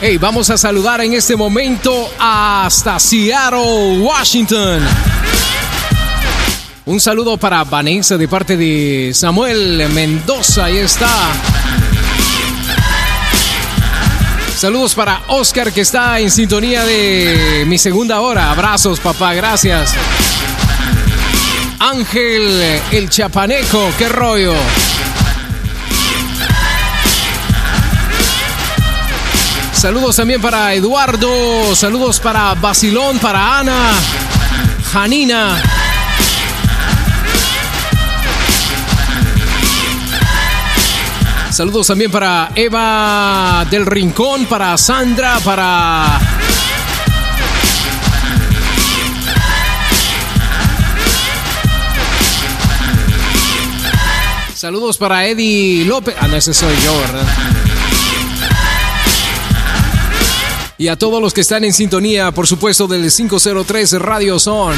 [0.00, 4.80] Hey, vamos a saludar en este momento hasta Seattle, Washington.
[6.86, 11.51] Un saludo para Vanessa de parte de Samuel Mendoza, ahí está.
[14.62, 18.52] Saludos para Oscar que está en sintonía de mi segunda hora.
[18.52, 19.92] Abrazos, papá, gracias.
[21.80, 24.54] Ángel, el chapaneco, qué rollo.
[29.72, 33.90] Saludos también para Eduardo, saludos para Basilón, para Ana,
[34.92, 35.60] Janina.
[41.52, 46.18] Saludos también para Eva del Rincón, para Sandra, para
[54.54, 56.14] Saludos para Eddie López.
[56.18, 57.26] Ah, no, ese soy yo, ¿verdad?
[60.78, 64.74] Y a todos los que están en sintonía, por supuesto, del 503 Radio Son.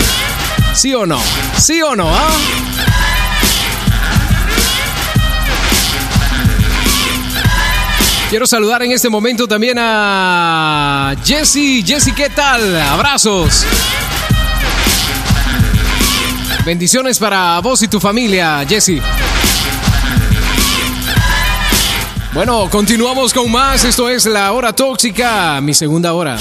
[0.74, 1.20] ¿Sí o no?
[1.56, 2.08] ¿Sí o no?
[2.08, 2.73] ¿Ah?
[8.34, 11.84] Quiero saludar en este momento también a Jesse.
[11.86, 12.76] Jesse, ¿qué tal?
[12.80, 13.64] Abrazos.
[16.66, 19.00] Bendiciones para vos y tu familia, Jesse.
[22.32, 23.84] Bueno, continuamos con más.
[23.84, 26.36] Esto es la hora tóxica, mi segunda hora.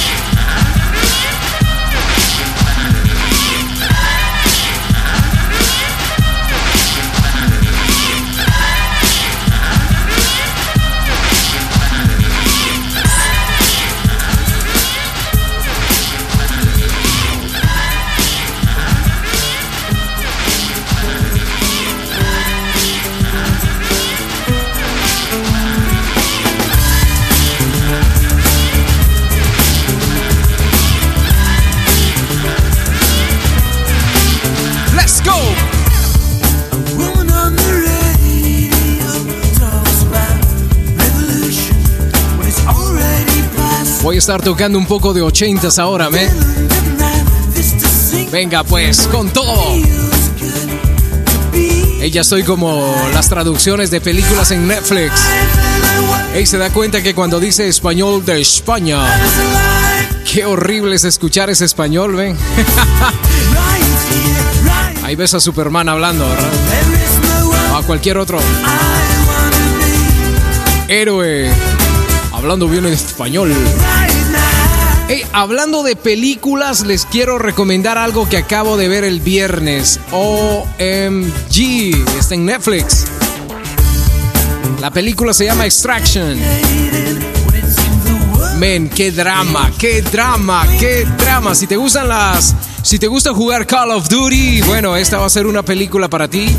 [44.24, 46.30] Estar tocando un poco de ochentas ahora, ¿me?
[48.32, 49.76] Venga, pues, con todo.
[52.00, 55.12] Ella estoy como las traducciones de películas en Netflix.
[56.34, 58.98] Ey, se da cuenta que cuando dice español de España,
[60.32, 62.38] qué horrible es escuchar ese español, ¿ven?
[65.04, 66.50] Ahí ves a Superman hablando, ¿verdad?
[67.74, 68.40] O a cualquier otro
[70.88, 71.52] héroe
[72.44, 73.54] hablando bien en español.
[75.31, 79.99] Hablando de películas, les quiero recomendar algo que acabo de ver el viernes.
[80.11, 83.06] OMG, está en Netflix.
[84.81, 86.38] La película se llama Extraction.
[88.57, 91.53] Men, qué drama, qué drama, qué drama.
[91.53, 92.56] Si te gustan las.
[92.81, 96.27] Si te gusta jugar Call of Duty, bueno, esta va a ser una película para
[96.27, 96.53] ti.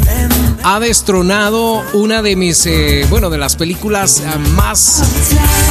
[0.62, 2.64] Ha destronado una de mis.
[2.66, 5.02] eh, bueno, de las películas eh, más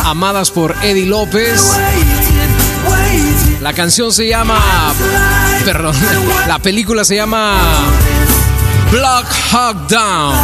[0.04, 1.62] amadas por Eddie López.
[3.64, 4.60] La canción se llama.
[5.64, 5.96] Perdón.
[6.50, 7.56] La película se llama.
[8.92, 10.36] Block Hog Down.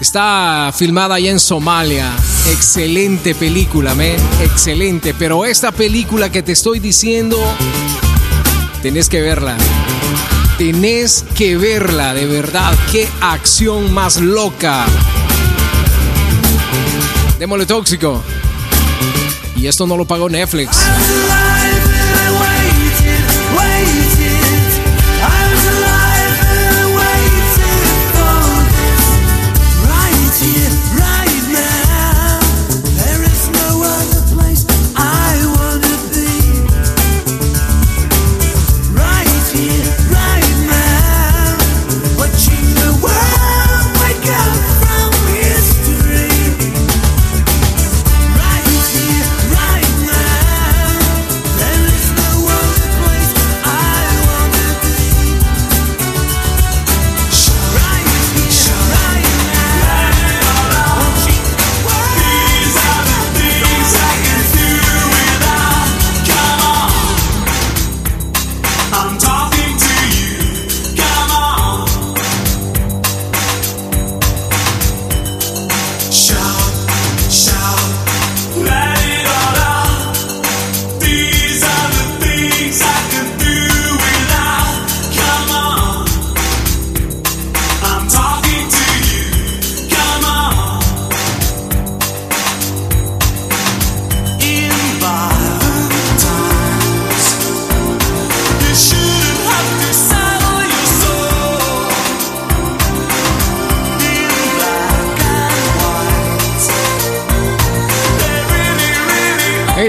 [0.00, 2.12] Está filmada allá en Somalia.
[2.46, 4.16] Excelente película, men.
[4.40, 5.14] Excelente.
[5.18, 7.36] Pero esta película que te estoy diciendo,
[8.82, 9.56] tenés que verla.
[10.58, 12.72] Tenés que verla, de verdad.
[12.92, 14.86] Qué acción más loca.
[17.40, 18.22] Démosle tóxico.
[19.56, 20.78] Y esto no lo pagó Netflix.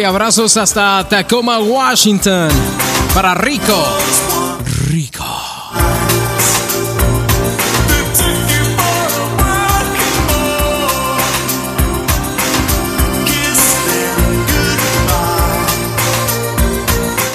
[0.05, 2.49] Abrazos hasta Tacoma, Washington.
[3.13, 3.85] Para Rico.
[4.87, 5.25] Rico.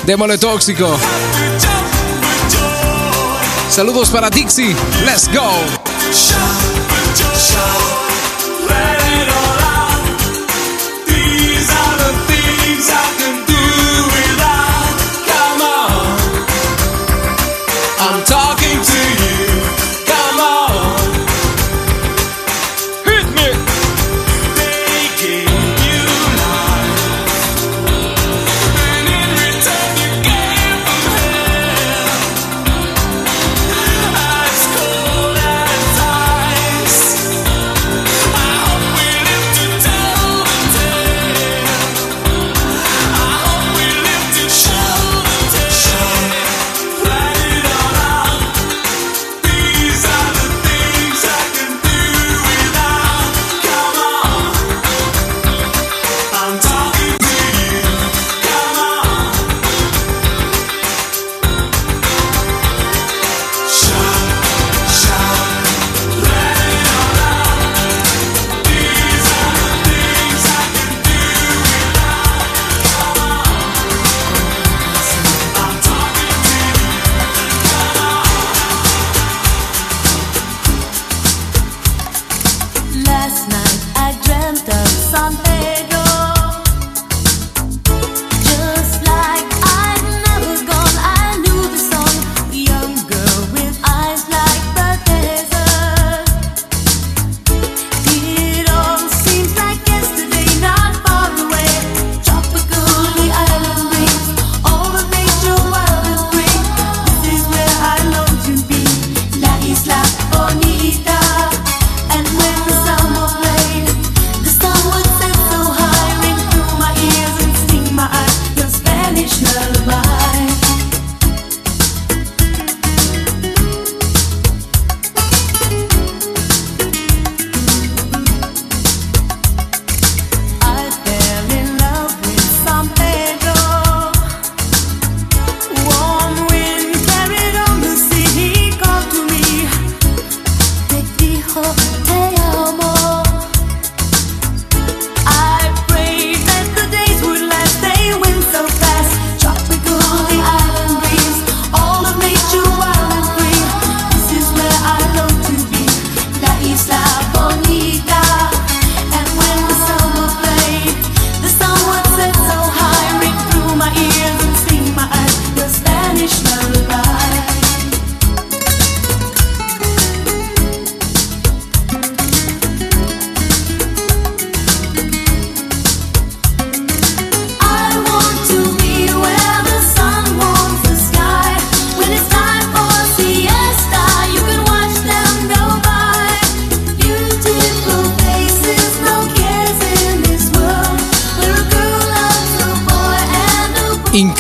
[0.05, 0.99] Démosle tóxico.
[3.69, 4.77] Saludos para Dixie.
[5.05, 5.94] Let's go.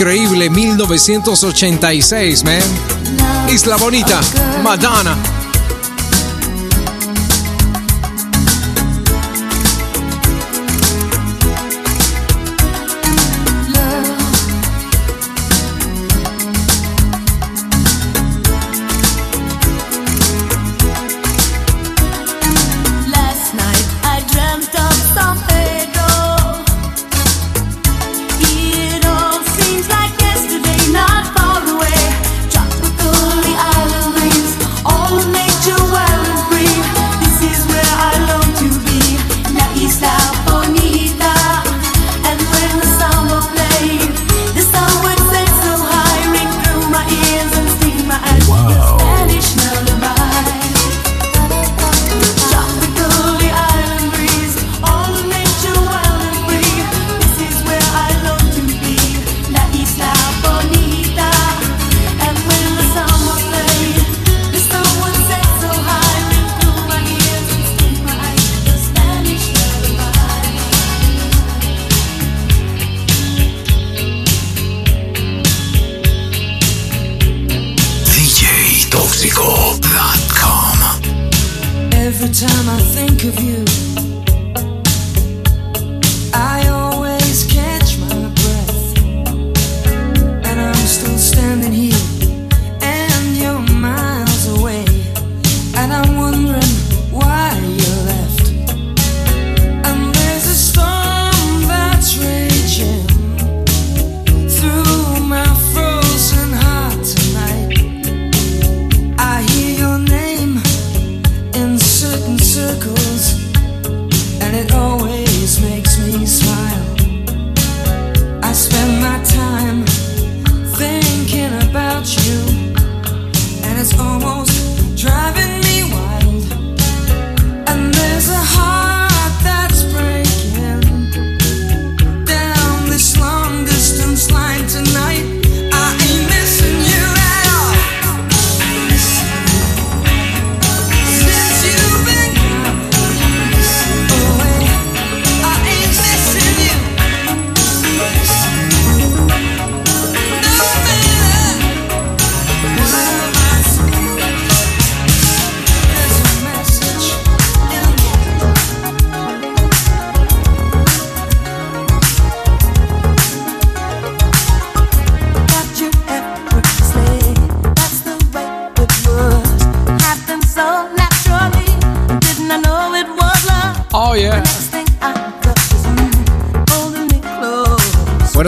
[0.04, 2.60] Increíble, 1986, man.
[3.48, 4.20] Isla Bonita,
[4.62, 5.43] Madonna.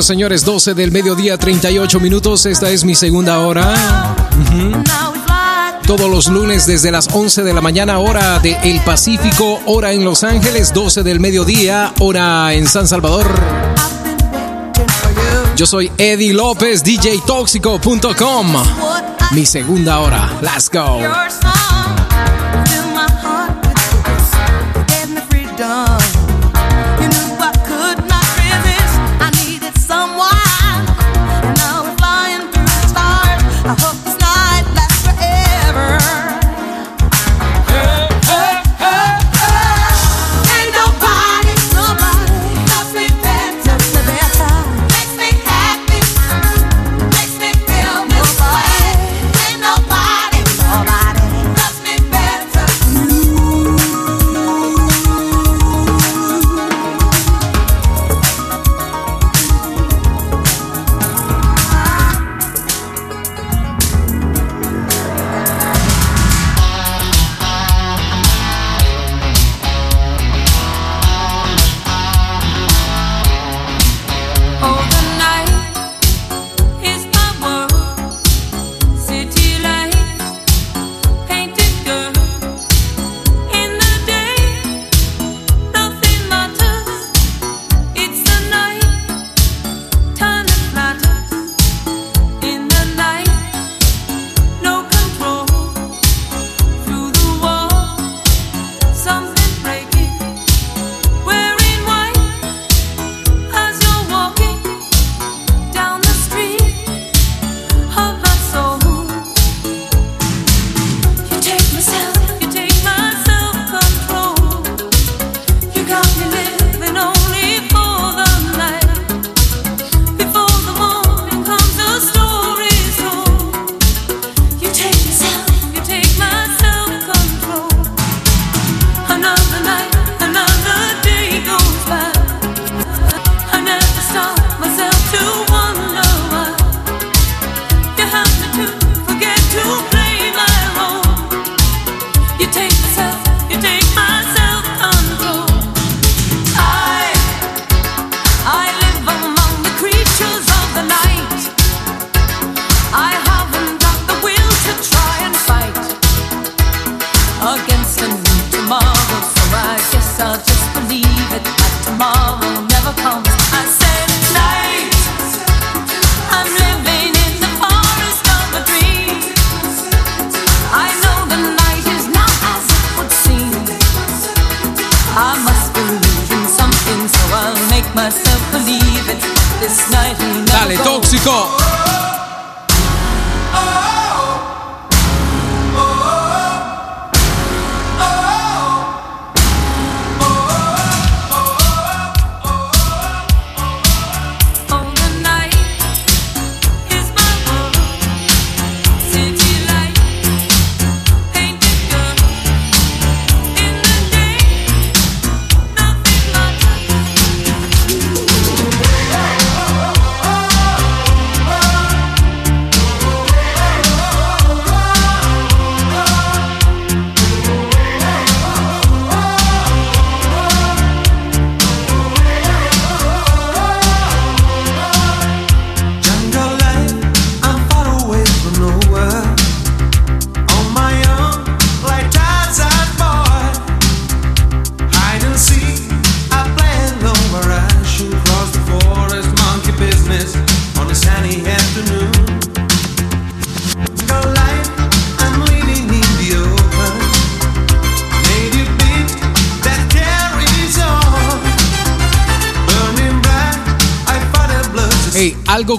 [0.06, 2.46] señores, 12 del mediodía, 38 minutos.
[2.46, 3.74] Esta es mi segunda hora.
[5.84, 10.04] Todos los lunes desde las 11 de la mañana, hora de El Pacífico, hora en
[10.04, 13.26] Los Ángeles, 12 del mediodía, hora en San Salvador.
[15.56, 18.54] Yo soy Eddie López, DJTóxico.com.
[19.32, 20.38] Mi segunda hora.
[20.40, 21.00] Let's go.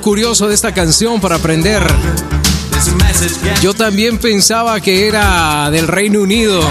[0.07, 1.85] Curioso de esta canción para aprender.
[3.61, 6.61] Yo también pensaba que era del Reino Unido.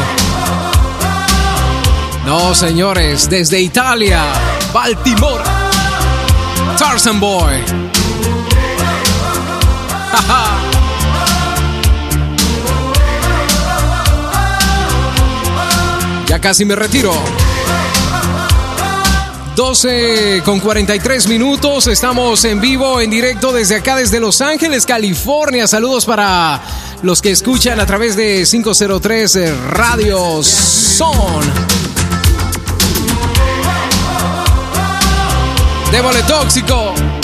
[2.24, 4.22] No, señores, desde Italia,
[4.72, 5.44] Baltimore.
[6.78, 7.56] Tarzan Boy.
[16.26, 17.12] Ya casi me retiro.
[19.56, 21.86] 12 con 43 minutos.
[21.86, 25.66] Estamos en vivo, en directo desde acá, desde Los Ángeles, California.
[25.66, 26.60] Saludos para
[27.02, 31.40] los que escuchan a través de 503 Radio Son.
[35.90, 37.15] Débole tóxico.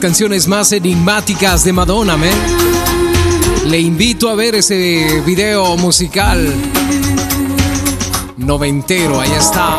[0.00, 2.30] canciones más enigmáticas de Madonna, ¿me?
[3.66, 6.52] Le invito a ver ese video musical
[8.38, 9.78] noventero, ahí está.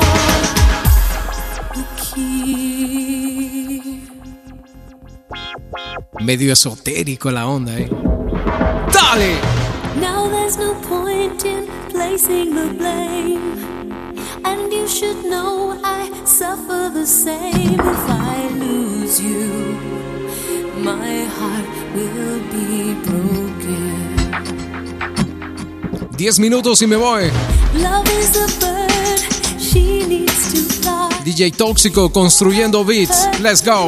[6.21, 7.89] Medio esotérico la onda, ¿eh?
[8.93, 9.35] ¡Dale!
[9.99, 13.57] Now there's no point in placing the blame.
[14.45, 20.00] And you should know I suffer the same if I lose you
[20.83, 24.17] my heart will be broken.
[26.17, 27.29] Diez minutos y me voy.
[27.75, 29.19] Love is a bird,
[29.59, 31.09] she needs to fly.
[31.23, 33.27] DJ Tóxico construyendo beats.
[33.41, 33.87] Let's go.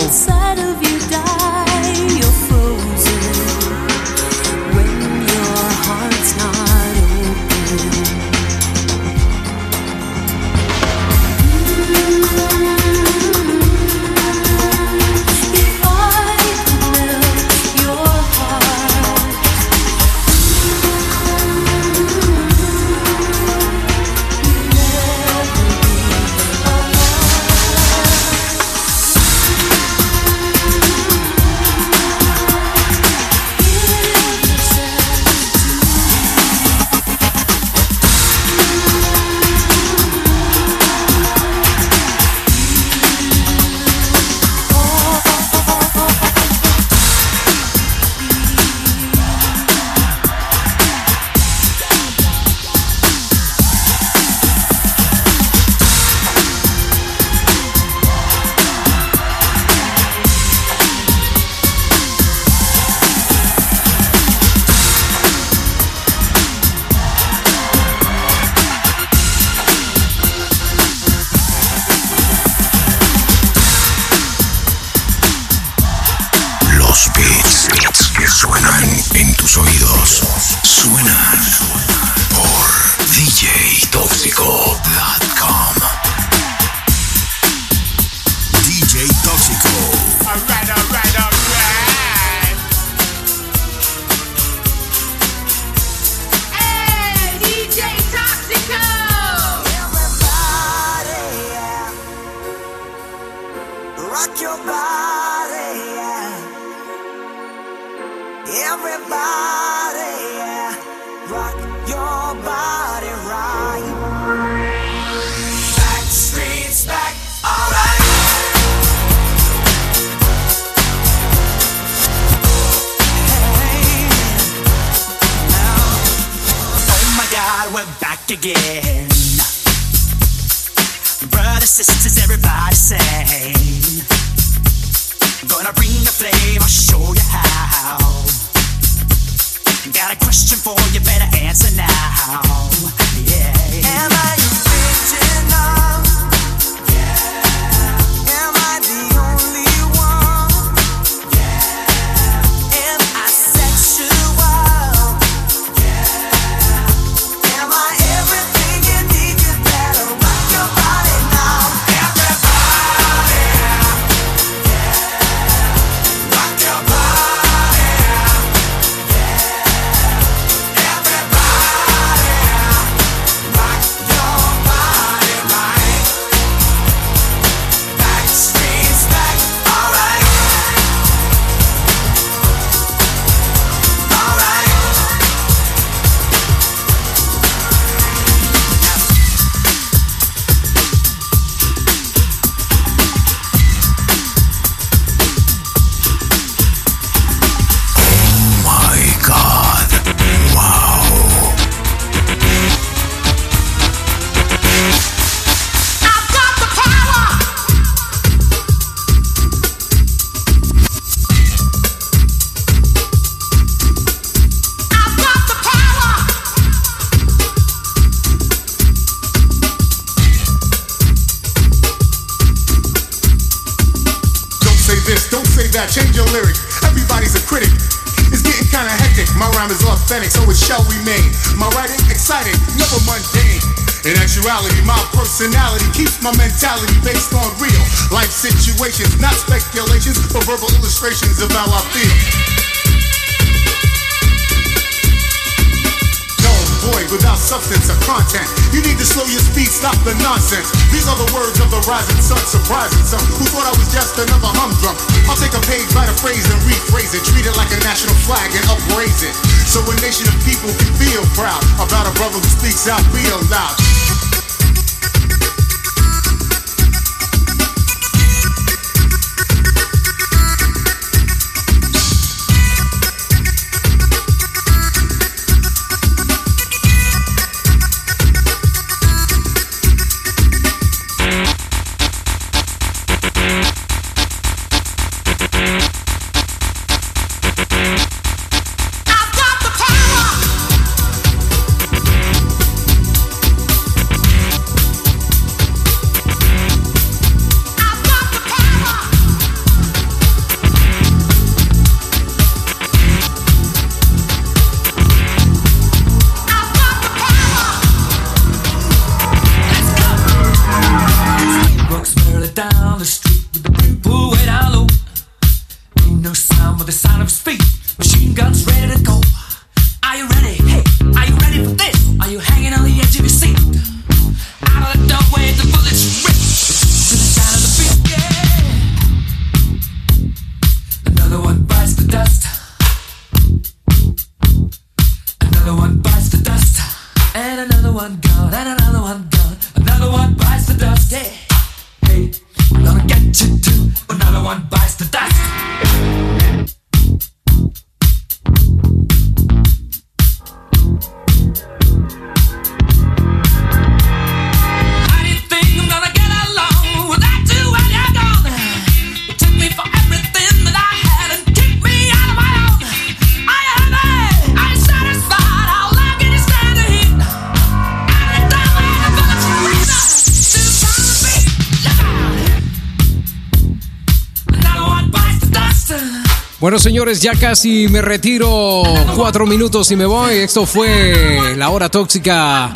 [376.73, 378.81] Bueno, señores, ya casi me retiro.
[379.15, 380.37] Cuatro minutos y me voy.
[380.37, 382.73] Esto fue la hora tóxica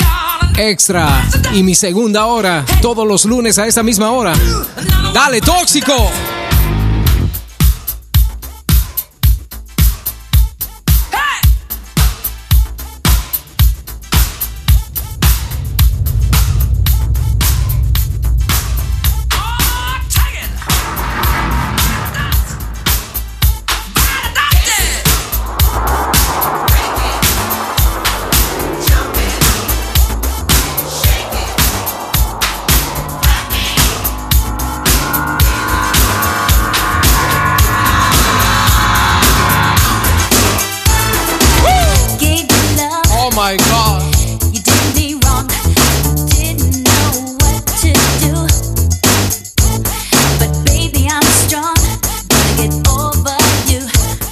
[0.55, 4.33] extra y mi segunda hora todos los lunes a esta misma hora.
[5.15, 6.11] Dale, tóxico.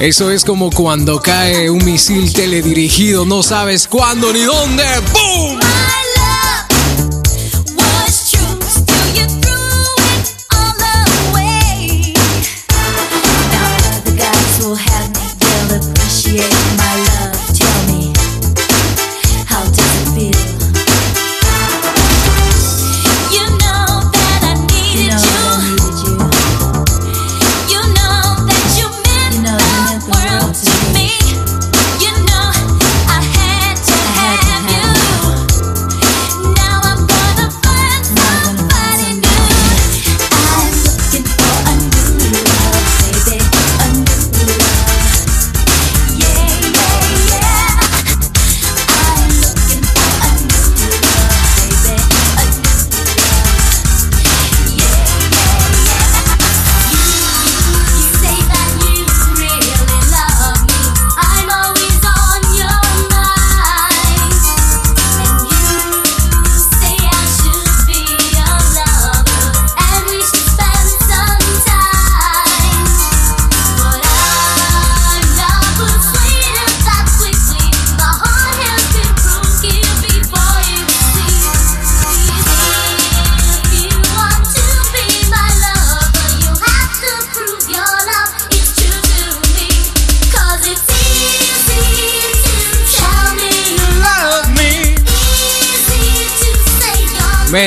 [0.05, 4.83] Eso es como cuando cae un misil teledirigido, no sabes cuándo ni dónde.
[5.11, 5.64] ¡Boom!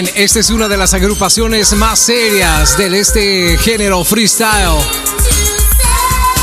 [0.07, 4.79] Esta es una de las agrupaciones más serias del este género freestyle.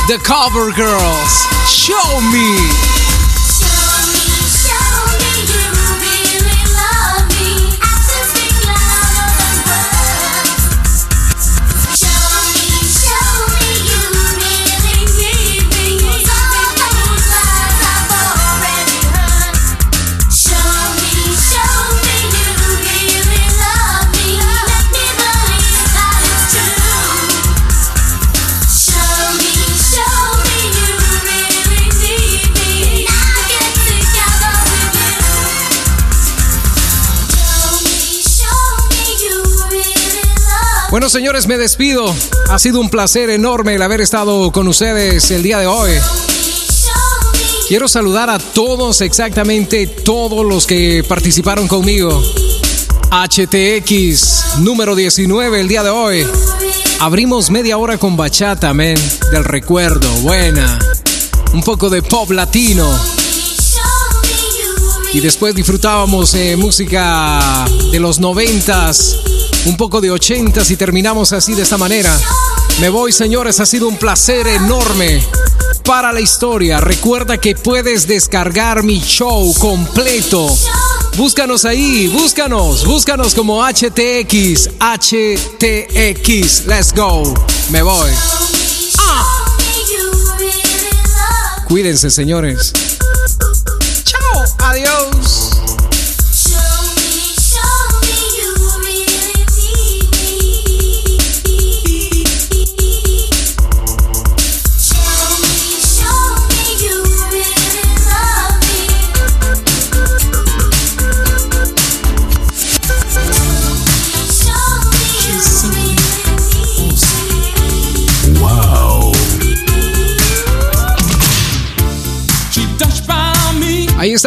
[0.09, 1.47] The Cover Girls.
[1.65, 3.04] Show me.
[41.05, 42.15] Bueno, señores, me despido.
[42.49, 45.91] Ha sido un placer enorme el haber estado con ustedes el día de hoy.
[47.67, 52.23] Quiero saludar a todos, exactamente todos los que participaron conmigo.
[53.11, 56.25] HTX número 19 el día de hoy.
[56.99, 58.97] Abrimos media hora con bachata, men,
[59.31, 60.79] del recuerdo, buena.
[61.53, 62.89] Un poco de pop latino.
[65.13, 69.19] Y después disfrutábamos música de los noventas,
[69.65, 72.17] un poco de ochentas y terminamos así de esta manera.
[72.79, 75.23] Me voy, señores, ha sido un placer enorme
[75.83, 76.79] para la historia.
[76.79, 80.47] Recuerda que puedes descargar mi show completo.
[81.17, 86.65] Búscanos ahí, búscanos, búscanos como HTX, HTX.
[86.65, 87.33] Let's go.
[87.69, 88.11] Me voy.
[91.67, 92.73] Cuídense, señores.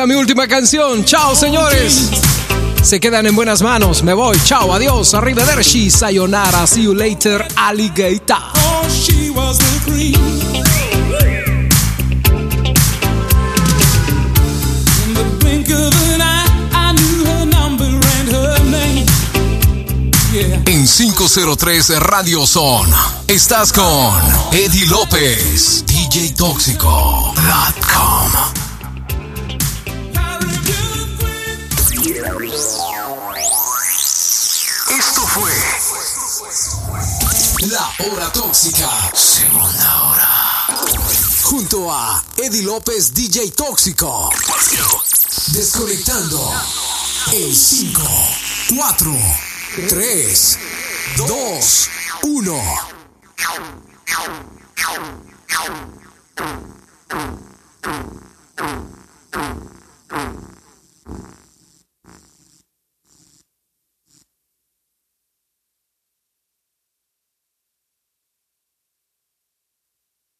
[0.06, 1.04] Mi última canción.
[1.04, 2.10] Chao, señores.
[2.82, 4.04] Se quedan en buenas manos.
[4.04, 4.38] Me voy.
[4.44, 5.12] Chao, adiós.
[5.12, 5.90] Arrivederci.
[5.90, 6.68] Sayonara.
[6.68, 8.36] See you later, alligator.
[8.54, 10.14] Oh, she was the cream.
[15.04, 19.06] In the blink of an eye, I knew her number and her name.
[20.32, 20.62] Yeah.
[20.66, 22.88] En 503 Radio Son,
[23.26, 24.14] estás con
[24.52, 27.32] Eddie López, DJ Tóxico.com.
[38.00, 38.88] Hora Tóxica.
[39.12, 40.28] Segunda hora.
[41.42, 44.30] Junto a Eddie López, DJ Tóxico.
[45.48, 46.38] Desconectando.
[47.32, 48.02] En 5,
[48.76, 49.16] 4,
[49.88, 50.58] 3,
[51.26, 51.90] 2,
[52.22, 52.98] 1.